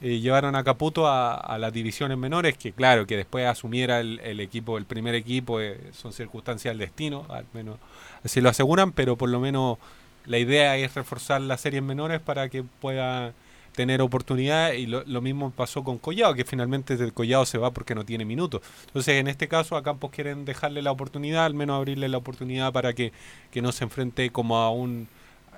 [0.01, 4.20] eh, llevaron a Caputo a, a las divisiones menores, que claro, que después asumiera el,
[4.24, 5.59] el equipo, el primer equipo,
[5.91, 7.78] son circunstancias del destino, al menos
[8.24, 9.78] así lo aseguran, pero por lo menos
[10.26, 13.34] la idea es reforzar las series menores para que pueda
[13.76, 17.71] tener oportunidad y lo, lo mismo pasó con Collado, que finalmente el Collado se va
[17.71, 18.61] porque no tiene minutos.
[18.86, 22.71] Entonces, en este caso, a Campos quieren dejarle la oportunidad, al menos abrirle la oportunidad
[22.71, 23.11] para que,
[23.51, 25.07] que no se enfrente como a un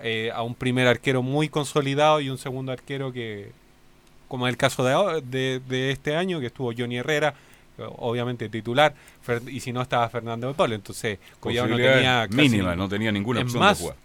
[0.02, 3.52] eh, a un primer arquero muy consolidado y un segundo arquero que,
[4.28, 7.34] como es el caso de, de, de este año, que estuvo Johnny Herrera,
[7.98, 8.94] obviamente titular,
[9.48, 10.76] y si no estaba Fernando de Pablo.
[10.76, 13.96] Entonces, Collado no tenía casi- mínimas, no tenía ninguna opción de más, jugar.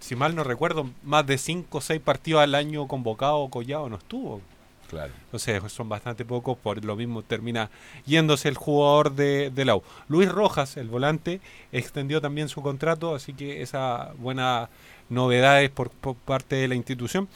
[0.00, 3.96] Si mal no recuerdo, más de 5 o 6 partidos al año convocado Collado no
[3.96, 4.40] estuvo.
[4.88, 5.12] Claro.
[5.26, 7.70] Entonces son bastante pocos, por lo mismo termina
[8.06, 9.82] yéndose el jugador de, de la U.
[10.08, 11.40] Luis Rojas, el volante,
[11.70, 14.68] extendió también su contrato, así que esa buena
[15.08, 17.28] novedades por, por parte de la institución.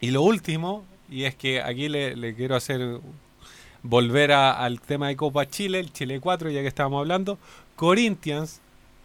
[0.00, 2.98] Y lo último, y es que aquí le, le quiero hacer
[3.82, 7.38] volver a- al tema de Copa Chile, el Chile 4, ya que estábamos hablando.
[7.76, 8.60] Corinthians,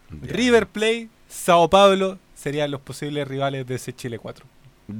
[0.10, 4.46] River Plate, Sao Paulo serían los posibles rivales de ese Chile 4.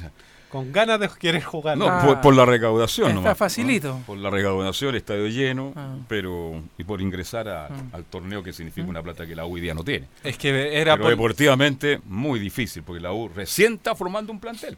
[0.00, 0.10] Ya.
[0.48, 1.76] Con ganas de querer jugar.
[1.76, 3.34] No, por, por la recaudación Está nomás, ¿no?
[3.36, 4.00] facilito.
[4.06, 5.96] Por la recaudación, estadio lleno, Ah.
[6.06, 7.70] pero y por ingresar a- Ah.
[7.92, 10.06] al torneo que significa una plata que la U hoy día no tiene.
[10.22, 14.38] Es que era pero por- deportivamente muy difícil, porque la U recién está formando un
[14.38, 14.76] plantel.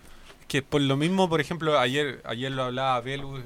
[0.49, 3.41] que por lo mismo, por ejemplo, ayer ayer lo hablaba Velus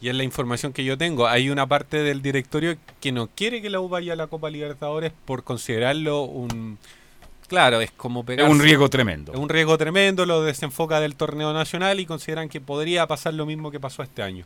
[0.00, 1.28] y, y es la información que yo tengo.
[1.28, 4.48] Hay una parte del directorio que no quiere que la U vaya a la Copa
[4.50, 6.78] Libertadores por considerarlo un...
[7.48, 8.48] Claro, es como pegar...
[8.50, 9.32] un riesgo tremendo.
[9.32, 13.46] Es un riesgo tremendo, lo desenfoca del torneo nacional y consideran que podría pasar lo
[13.46, 14.44] mismo que pasó este año.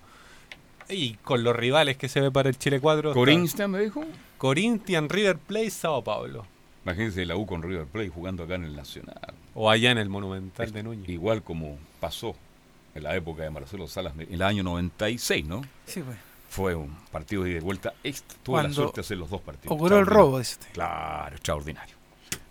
[0.88, 3.10] Y con los rivales que se ve para el Chile 4...
[3.10, 4.04] está- ¿Corinthians me dijo?
[4.38, 6.46] Corinthians, River Plate, Sao Paulo.
[6.84, 9.34] Imagínense la U con River Plate jugando acá en el Nacional.
[9.54, 11.08] O allá en el Monumental de Núñez.
[11.08, 12.34] Igual como pasó
[12.94, 15.62] en la época de Marcelo Salas, en el año 96, ¿no?
[15.86, 16.18] Sí, pues.
[16.50, 17.94] Fue un partido de ida y vuelta.
[18.04, 18.36] extra.
[18.42, 19.74] Tuve la Cuando suerte de hacer los dos partidos.
[19.74, 20.66] ocurrió el robo, usted.
[20.72, 21.94] Claro, extraordinario.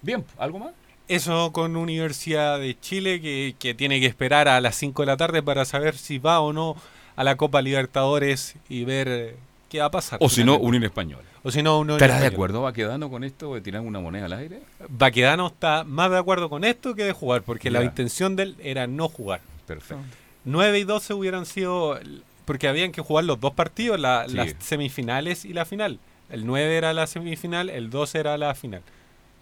[0.02, 0.72] Bien, ¿algo más?
[1.08, 5.18] Eso con Universidad de Chile, que, que tiene que esperar a las 5 de la
[5.18, 6.76] tarde para saber si va o no
[7.16, 9.36] a la Copa Libertadores y ver eh,
[9.70, 10.20] qué va a pasar.
[10.22, 10.58] O si no.
[10.58, 11.24] Unión Española.
[11.44, 14.26] O si no, Unión ¿Estarás de acuerdo, va quedando con esto de tirar una moneda
[14.26, 14.62] al aire?
[14.90, 18.56] Baquedano está más de acuerdo con esto que de jugar, porque la intención de él
[18.64, 19.42] era no jugar.
[19.68, 20.04] Perfecto.
[20.46, 22.00] 9 y 12 hubieran sido,
[22.46, 24.36] porque habían que jugar los dos partidos, la- Sí.
[24.36, 26.00] las semifinales y la final.
[26.30, 28.82] El 9 era la semifinal, el 12 era la final.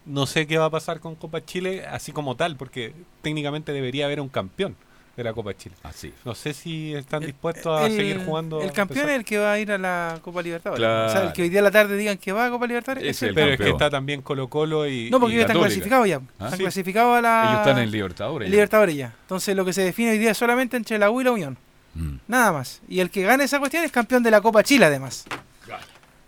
[0.06, 4.06] No sé qué va a pasar con Copa Chile así como tal, porque técnicamente debería
[4.06, 4.76] haber un campeón
[5.16, 5.76] de la Copa Chile.
[5.84, 6.14] Así.
[6.24, 8.62] No sé si están dispuestos a El- seguir jugando.
[8.62, 10.80] El campeón es el que va a ir a la Copa Libertadores.
[10.80, 11.08] Claro.
[11.08, 13.04] O sea, el que hoy día a la tarde digan que va a Copa Libertadores.
[13.04, 15.10] Es es el el Pero es que está también Colo Colo y.
[15.12, 16.16] No, porque y ellos están clasificados ya.
[16.39, 16.45] ¿Ah?
[16.45, 16.58] Están Sí.
[16.64, 17.45] clasificados a la.
[17.50, 18.52] Ellos están en Libertadores en.
[18.52, 19.14] Libertadores ya.
[19.24, 21.58] Entonces lo que se define hoy día es solamente entre la U y la Unión.
[21.95, 22.16] Mm.
[22.28, 22.82] Nada más.
[22.88, 25.26] Y el que gane esa cuestión es campeón de la Copa Chile, además.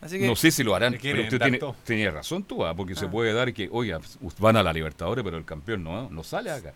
[0.01, 0.25] Así que.
[0.27, 3.33] No sé si lo harán, pero usted tiene, tenía razón tú, ah, porque se puede
[3.33, 3.99] dar que, oiga,
[4.39, 6.73] van a la Libertadores, pero el campeón no, no sale acá.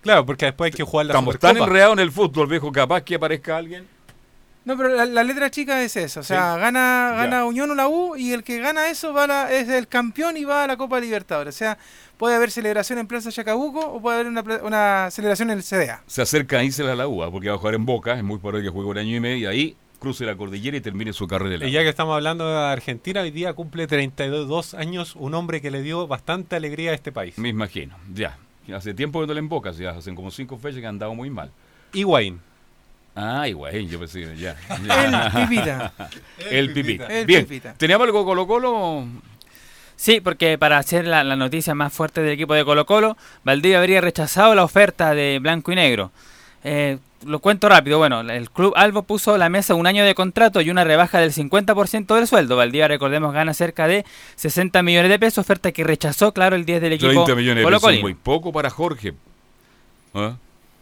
[0.00, 1.68] Claro, porque después hay que jugar la Estamos tan Supercopa.
[1.68, 3.86] enredados en el fútbol, viejo, capaz que aparezca alguien.
[4.64, 6.20] No, pero la, la letra chica es eso.
[6.20, 7.16] O sea, gana, Ya.
[7.22, 9.86] gana Unión o la U y el que gana eso va a la- es el
[9.86, 11.54] campeón y va a la Copa Libertadores.
[11.54, 11.78] O sea,
[12.16, 16.02] puede haber celebración en Plaza Chacabuco o puede haber una, una celebración en el CDA.
[16.08, 18.38] Se acerca a irse a la UA, porque va a jugar en Boca, es muy
[18.38, 21.26] probable que juegue un año y medio, y ahí cruce la cordillera y termine su
[21.26, 25.60] carrera Y ya que estamos hablando de Argentina, hoy día cumple 32 años un hombre
[25.60, 27.38] que le dio bastante alegría a este país.
[27.38, 28.38] Me imagino, ya.
[28.74, 31.14] Hace tiempo que no le en Boca, ya hacen como cinco fechas que han dado
[31.14, 31.50] muy mal.
[31.92, 32.40] Higuaín.
[33.14, 34.56] Ah, Higuaín, yo pensé ya.
[34.68, 35.92] El Pipita.
[36.50, 37.06] El Pipita.
[37.06, 37.74] El Bien, Pipita.
[37.74, 39.06] ¿teníamos algo Colo Colo?
[39.94, 43.78] Sí, porque para hacer la, la noticia más fuerte del equipo de Colo Colo, Valdivia
[43.78, 46.10] habría rechazado la oferta de Blanco y Negro.
[46.64, 50.14] Eh, lo cuento rápido, bueno, el club Albo puso a la mesa un año de
[50.14, 52.56] contrato y una rebaja del 50% del sueldo.
[52.56, 54.04] Valdivia, recordemos, gana cerca de
[54.36, 57.70] 60 millones de pesos, oferta que rechazó, claro, el 10 del equipo 30 millones de
[57.70, 59.14] pesos, muy poco para Jorge.
[60.14, 60.36] ¿Ah?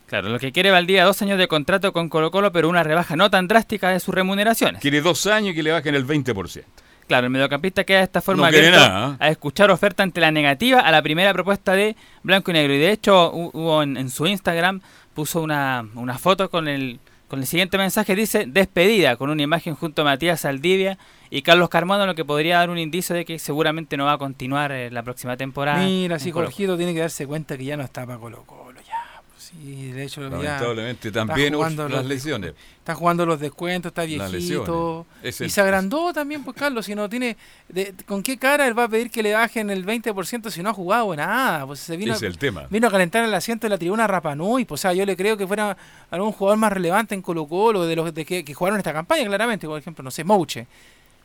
[0.07, 3.17] Claro, lo que quiere Valdivia, dos años de contrato con Colo Colo, pero una rebaja
[3.17, 4.81] no tan drástica de sus remuneraciones.
[4.83, 6.63] Quiere dos años y que le bajen el 20%.
[7.07, 9.17] Claro, el mediocampista queda de esta forma No quiere abierto nada, ¿eh?
[9.21, 12.73] a escuchar oferta ante la negativa a la primera propuesta de Blanco y Negro.
[12.75, 14.81] Y de hecho, hu- hubo en, en su Instagram,
[15.15, 19.75] puso una, una foto con el, con el siguiente mensaje dice despedida, con una imagen
[19.75, 20.99] junto a Matías Aldivia
[21.31, 24.19] y Carlos Carmona, lo que podría dar un indicio de que seguramente no va a
[24.19, 25.85] continuar eh, la próxima temporada.
[25.85, 26.47] Mira, Colo-Colo.
[26.47, 28.45] Jorgito tiene que darse cuenta que ya no está para Colo
[29.63, 32.55] sí, de hecho, ya Lamentablemente está también jugando las los- lesiones.
[32.79, 35.07] Está jugando los descuentos, está viejito.
[35.23, 37.37] Es Y el- se agrandó también, pues Carlos, si no tiene...
[37.69, 40.69] de- ¿Con qué cara él va a pedir que le bajen el 20% si no
[40.71, 41.65] ha jugado nada?
[41.67, 42.67] Pues se vino, Es el tema.
[42.69, 44.65] vino a calentar el asiento de la tribuna Rapanui.
[44.67, 45.77] Pues, o sea, yo le creo que fuera
[46.11, 49.25] algún jugador más relevante en Colo Colo, de los de que, que jugaron esta campaña,
[49.27, 49.67] claramente.
[49.67, 50.67] Por ejemplo, no sé, Mouche.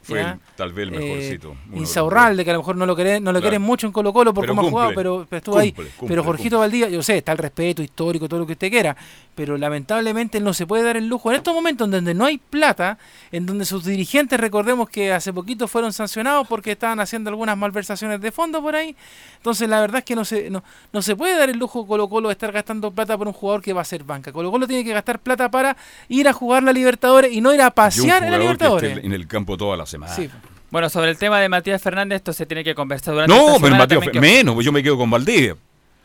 [0.02, 1.52] Fue el- tal vez el mejorcito.
[1.52, 3.60] Eh, de los Insaurralde, que a lo mejor no lo quieren, no lo Claro.
[3.60, 5.72] mucho en Colo Colo por Pero cómo ha jugado, cumple, pero, pero estuvo ahí.
[5.72, 6.60] cumple, cumple, pero Jorgito cumple.
[6.60, 8.95] Valdía, yo sé, está el respeto histórico, todo lo que usted quiera,
[9.36, 12.38] pero lamentablemente no se puede dar el lujo en estos momentos en donde no hay
[12.39, 12.97] plata,
[13.32, 18.20] en donde sus dirigentes, recordemos que hace poquito fueron sancionados porque estaban haciendo algunas malversaciones
[18.22, 18.95] de fondo por ahí.
[19.38, 22.10] Entonces la verdad es que no se, no, no se puede dar el lujo Colo
[22.10, 24.32] Colo de estar gastando plata por un jugador que va a ser banca.
[24.32, 25.78] Colo Colo tiene que gastar plata para
[26.08, 29.04] ir a jugar la Libertadores y no ir a pasear en la Libertadores.
[29.04, 30.13] en el campo toda la semana.
[30.13, 30.29] Sí.
[30.71, 33.61] Bueno, sobre el tema de Matías Fernández, esto se tiene que conversar durante No, esta
[33.61, 35.55] pero semana que- menos, pues yo me quedo con Valdivia.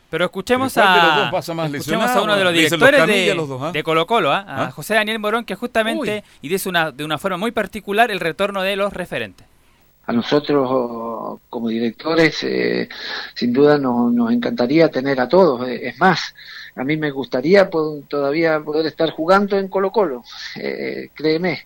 [0.09, 2.19] Pero escuchemos Pero ¿cuál de los a, dos pasa más escuchemos lesionado?
[2.19, 3.71] a uno de los directores de, los dos, ¿ah?
[3.71, 4.45] de Colo Colo, ¿ah?
[4.47, 4.71] a ¿Ah?
[4.71, 8.61] José Daniel Morón, que justamente, y dice una, de una forma muy particular, el retorno
[8.61, 9.45] de los referentes.
[10.07, 12.87] A nosotros como directores eh,
[13.33, 15.67] sin duda nos, nos encantaría tener a todos.
[15.67, 16.35] Es más,
[16.75, 17.69] a mí me gustaría
[18.07, 20.23] todavía poder estar jugando en Colo Colo,
[20.55, 21.65] eh, créeme,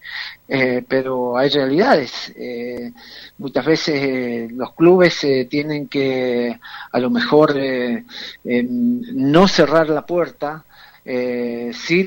[0.51, 2.33] Eh, pero hay realidades.
[2.35, 2.91] Eh,
[3.37, 6.59] muchas veces eh, los clubes tienen que
[6.91, 7.53] a lo mejor
[8.43, 10.65] no cerrar la puerta,
[11.05, 12.05] eh, sí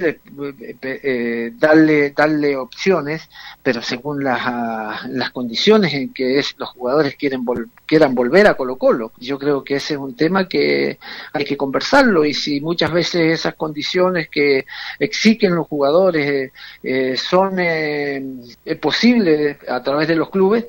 [0.82, 3.28] eh, darle darle opciones
[3.62, 8.47] pero según las, ah, las condiciones en que es, los jugadores quieren vol- quieran volver
[8.47, 9.12] a Colo Colo.
[9.18, 10.99] Yo creo que ese es un tema que
[11.32, 14.64] hay que conversarlo y si muchas veces esas condiciones que
[14.99, 18.22] exigen los jugadores eh, eh, son eh,
[18.64, 20.66] eh, posibles a través de los clubes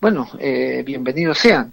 [0.00, 0.28] bueno
[0.84, 1.72] bienvenidos sean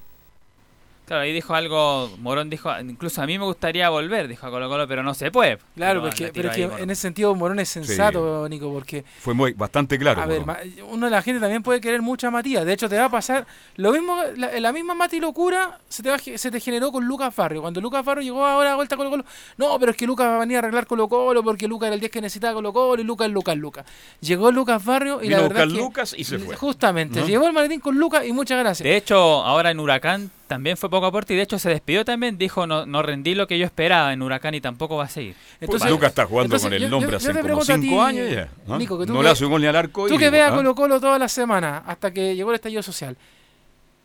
[1.05, 4.69] Claro, ahí dijo algo, Morón dijo, incluso a mí me gustaría volver, dijo a Colo
[4.69, 5.57] Colo, pero no se puede.
[5.75, 9.33] Claro, Pero porque, pero es que en ese sentido Morón es sensato, Nico, porque Fue
[9.33, 10.21] muy, bastante claro.
[10.21, 10.57] A ver, Morón.
[10.65, 12.65] ma- uno de la gente también puede querer mucho a Matías.
[12.65, 13.45] De hecho, te va a pasar
[13.75, 17.35] lo mismo, la, la misma Mati locura se te, va se te generó con Lucas
[17.35, 17.61] Barrio.
[17.61, 19.25] Cuando Lucas Barrio llegó ahora a vuelta a Colo Colo,
[19.57, 21.95] no, pero es que Lucas va a venir a arreglar Colo Colo porque Lucas era
[21.95, 23.85] el 10 que necesitaba Colo Colo y Lucas, Lucas, Lucas.
[24.21, 26.55] Llegó Lucas Barrio y Vino la verdad buscar es que- Lucas y se fue.
[26.55, 27.27] Justamente, ¿No?
[27.27, 28.85] llegó el maletín con Lucas y muchas gracias.
[28.85, 32.37] De hecho, ahora en Huracán también fue poco aporte y de hecho se despidió también,
[32.37, 35.35] dijo no, no rendí lo que yo esperaba en Huracán y tampoco va a seguir.
[35.65, 38.31] Pues Lucas está jugando entonces, con el nombre yo- hace yo como cinco ti, años
[38.31, 38.49] ya.
[38.69, 38.77] ¿ah?
[38.77, 40.01] Nico, que tú no que- le hace un gol ni al arco.
[40.07, 40.55] Tú iris, que veas ¿ah?
[40.55, 43.17] Colo Colo toda la semana hasta que llegó el estallido social.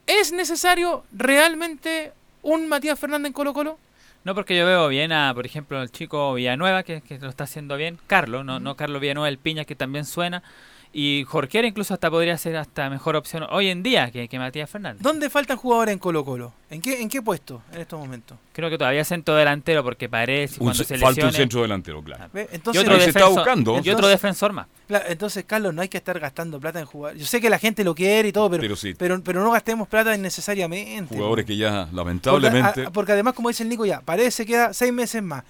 [0.07, 2.12] ¿Es necesario realmente
[2.43, 3.78] un Matías Fernández en Colo Colo?
[4.24, 7.45] No, porque yo veo bien a, por ejemplo, el chico Villanueva, que, que lo está
[7.45, 7.99] haciendo bien.
[8.07, 10.43] Carlos, no, no Carlos Villanueva, el Piña, que también suena.
[10.91, 14.70] Y Jorquera incluso hasta podría ser hasta mejor opción hoy en día que, que Matías
[14.70, 15.03] Fernández.
[15.03, 16.53] ¿Dónde faltan jugadores en Colo Colo?
[16.70, 18.39] ¿En qué, ¿En qué puesto en estos momentos?
[18.55, 22.24] Creo que todavía centro delantero porque parece cuando se falta un lesione- centro delantero, claro.
[22.34, 23.80] Y otro, se está defensor, buscando.
[23.84, 24.66] y otro defensor más.
[24.89, 27.14] Claro, entonces, Carlos, no hay que estar gastando plata en jugar.
[27.14, 28.95] Yo sé que la gente lo quiere y todo, pero, Pero sí.
[28.99, 31.14] pero, pero no gastemos plata innecesariamente.
[31.14, 32.86] Jugadores que ya, Porque, lamentablemente.
[32.86, 35.45] a- porque además, como dice el Nico, ya, Paredes se queda seis meses más.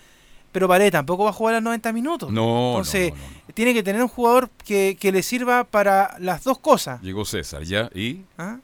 [0.52, 2.32] Pero Paredes tampoco va a jugar a los 90 minutos.
[2.32, 6.42] No, Entonces, no, no, tiene que tener un jugador que, que le sirva para las
[6.44, 7.00] dos cosas.
[7.02, 8.22] Llegó César ya y.
[8.38, 8.56] ¿ah?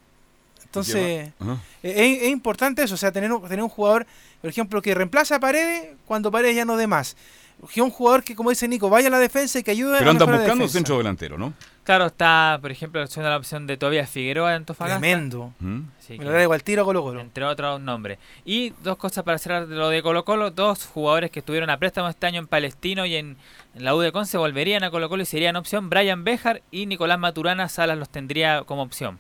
[0.64, 0.94] Entonces,
[1.38, 1.62] Lleva- Ajá.
[1.82, 4.06] es, es importante eso, o sea, tener un, tener un jugador,
[4.40, 7.16] por ejemplo, que reemplace a Paredes cuando Paredes ya no dé más.
[7.72, 10.08] Que un jugador que, como dice Nico, vaya a la defensa y que ayude Pero
[10.08, 11.52] a andan mejorar la buscando un centro delantero, ¿no?
[11.84, 14.98] Claro, está, por ejemplo, la opción, la opción de Tobias Figueroa de Antofagasta.
[15.00, 15.52] Tremendo.
[15.60, 15.80] ¿Mm?
[16.08, 17.20] Me lo da igual tiro Colo Colo.
[17.20, 18.18] Entre otros nombres.
[18.46, 20.50] Y dos cosas para cerrar de lo de Colo Colo.
[20.50, 23.36] Dos jugadores que estuvieron a préstamo este año en Palestino y en,
[23.74, 25.90] en la U de Conce volverían a Colo Colo y serían opción.
[25.90, 29.18] Brian Bejar y Nicolás Maturana Salas los tendría como opción.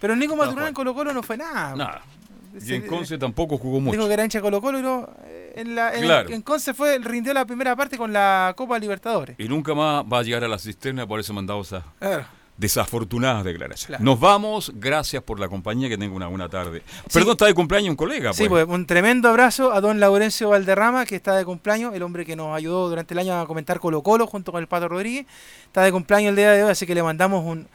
[0.00, 1.74] Pero Nico No Maturana en Colo Colo no fue nada.
[1.74, 2.02] Nada.
[2.02, 2.25] Ese-
[2.64, 3.96] Y en Conce tampoco jugó mucho.
[3.96, 6.30] Dijo que era hincha Colo Colo y no, eh, en, la, en, Claro.
[6.30, 9.36] en Conce fue, rindió la primera parte con la Copa Libertadores.
[9.38, 12.24] Y nunca más va a llegar a la cisterna por eso mandado esas Claro.
[12.56, 13.86] desafortunadas declaraciones.
[13.98, 14.04] Claro.
[14.04, 16.82] Nos vamos, gracias por la compañía, que tenga una buena tarde.
[17.12, 18.32] Perdón, está de cumpleaños un colega.
[18.32, 18.64] Sí, pues.
[18.64, 22.34] pues un tremendo abrazo a don Laurencio Valderrama, que está de cumpleaños, el hombre que
[22.34, 25.26] nos ayudó durante el año a comentar Colo Colo junto con el Pato Rodríguez.
[25.66, 27.68] Está de cumpleaños el día de hoy, así que le mandamos un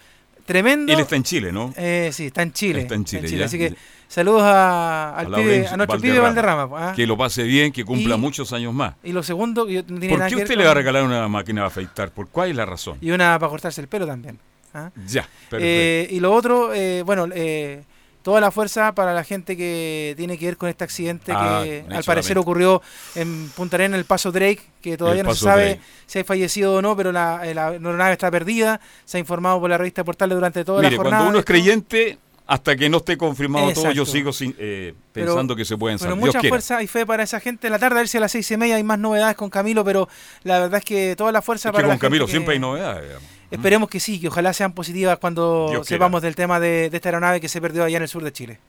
[0.51, 0.91] tremendo...
[0.93, 1.73] Él está en Chile, ¿no?
[1.77, 2.81] Eh, sí, está en Chile.
[2.81, 3.45] Está en Chile, ya.
[3.45, 3.73] Así que
[4.07, 6.69] saludos a, al A pibe- a nuestro pibe Valderrama.
[6.69, 6.93] pues, ¿ah?
[6.95, 8.95] Que lo pase bien, que cumpla Y- muchos años más.
[9.03, 11.61] Y lo segundo, yo- no ¿Por qué ver usted le va a regalar una máquina
[11.61, 12.11] de afeitar?
[12.11, 12.97] ¿Por cuál es la razón?
[13.01, 14.37] Y una para cortarse el pelo también.
[14.73, 14.89] ¿ah?
[15.07, 15.57] Ya, perfecto.
[15.61, 17.83] Eh, y lo otro, eh, bueno, eh,
[18.23, 21.83] toda la fuerza para la gente que tiene que ver con este accidente Ah, que
[21.89, 22.81] al parecer ocurrió
[23.15, 25.81] en Punta Arenas, en el paso Drake, que todavía El no se sabe Drake.
[26.05, 28.79] si hay fallecido o no, pero la, eh, la aeronave está perdida.
[29.05, 31.17] Se ha informado por la revista Portales durante toda Mire, la jornada.
[31.17, 32.17] cuando uno es creyente,
[32.47, 35.97] hasta que no esté confirmado todo, yo sigo sin- eh, Pero- pensando que se pueden
[35.97, 36.11] Pero.
[36.15, 36.51] Dios mucha quiera.
[36.51, 37.67] fuerza y fe para esa gente.
[37.67, 39.49] En la tarde, a ver si a las seis y media hay más novedades con
[39.49, 40.09] Camilo, pero
[40.43, 42.31] la verdad es que toda la fuerza Es que para con la gente Camilo que-
[42.31, 43.03] siempre hay novedades.
[43.03, 43.29] digamos.
[43.51, 45.97] Esperemos que sí, que ojalá sean positivas cuando Dios quiera.
[46.05, 48.31] sepamos del tema de, de esta aeronave que se perdió allá en el sur de
[48.31, 48.59] Chile.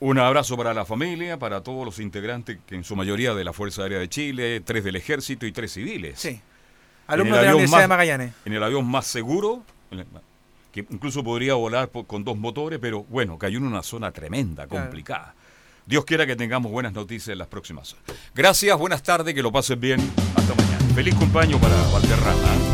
[0.00, 3.52] Un abrazo para la familia, para todos los integrantes, que en su mayoría de la
[3.52, 6.18] Fuerza Aérea de Chile, tres del Ejército y tres civiles.
[6.18, 6.40] Sí.
[7.06, 8.32] Alumnos de la Universidad de Magallanes.
[8.44, 9.62] En el avión más seguro,
[10.72, 14.84] que incluso podría volar con dos motores, pero bueno, cayó en una zona tremenda, Claro.
[14.86, 15.34] complicada.
[15.86, 18.16] Dios quiera que tengamos buenas noticias en las próximas horas.
[18.34, 20.00] Gracias, buenas tardes, que lo pasen bien.
[20.34, 20.94] Hasta mañana.
[20.94, 22.73] Feliz cumpleaños para Valderrama.